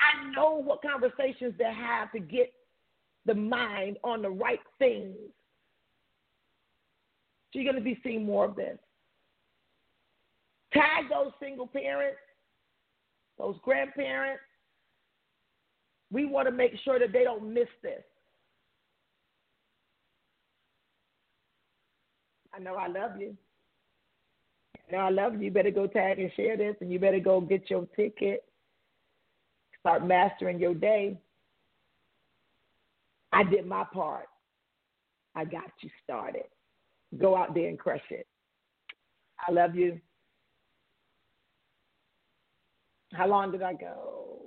I 0.00 0.28
know 0.32 0.60
what 0.60 0.82
conversations 0.82 1.54
to 1.58 1.72
have 1.72 2.10
to 2.10 2.18
get 2.18 2.52
the 3.26 3.34
mind 3.34 3.98
on 4.02 4.22
the 4.22 4.30
right 4.30 4.58
things. 4.80 5.14
So 7.56 7.60
you're 7.60 7.72
going 7.72 7.82
to 7.82 7.90
be 7.90 7.98
seeing 8.02 8.26
more 8.26 8.44
of 8.44 8.54
this. 8.54 8.76
Tag 10.74 11.08
those 11.08 11.32
single 11.40 11.66
parents, 11.66 12.18
those 13.38 13.56
grandparents. 13.64 14.42
We 16.12 16.26
want 16.26 16.48
to 16.48 16.52
make 16.52 16.72
sure 16.84 16.98
that 16.98 17.14
they 17.14 17.24
don't 17.24 17.54
miss 17.54 17.68
this. 17.82 18.02
I 22.52 22.58
know 22.58 22.74
I 22.74 22.88
love 22.88 23.12
you. 23.18 23.34
I 24.76 24.92
know 24.92 24.98
I 24.98 25.08
love 25.08 25.32
you. 25.36 25.44
You 25.44 25.50
better 25.50 25.70
go 25.70 25.86
tag 25.86 26.18
and 26.18 26.30
share 26.36 26.58
this, 26.58 26.76
and 26.82 26.92
you 26.92 26.98
better 26.98 27.20
go 27.20 27.40
get 27.40 27.70
your 27.70 27.86
ticket. 27.96 28.44
Start 29.80 30.06
mastering 30.06 30.60
your 30.60 30.74
day. 30.74 31.18
I 33.32 33.44
did 33.44 33.64
my 33.64 33.84
part. 33.94 34.28
I 35.34 35.46
got 35.46 35.70
you 35.80 35.88
started. 36.04 36.44
Go 37.18 37.36
out 37.36 37.54
there 37.54 37.68
and 37.68 37.78
crush 37.78 38.02
it. 38.10 38.26
I 39.46 39.52
love 39.52 39.74
you. 39.74 40.00
How 43.12 43.26
long 43.26 43.52
did 43.52 43.62
I 43.62 43.74
go? 43.74 44.40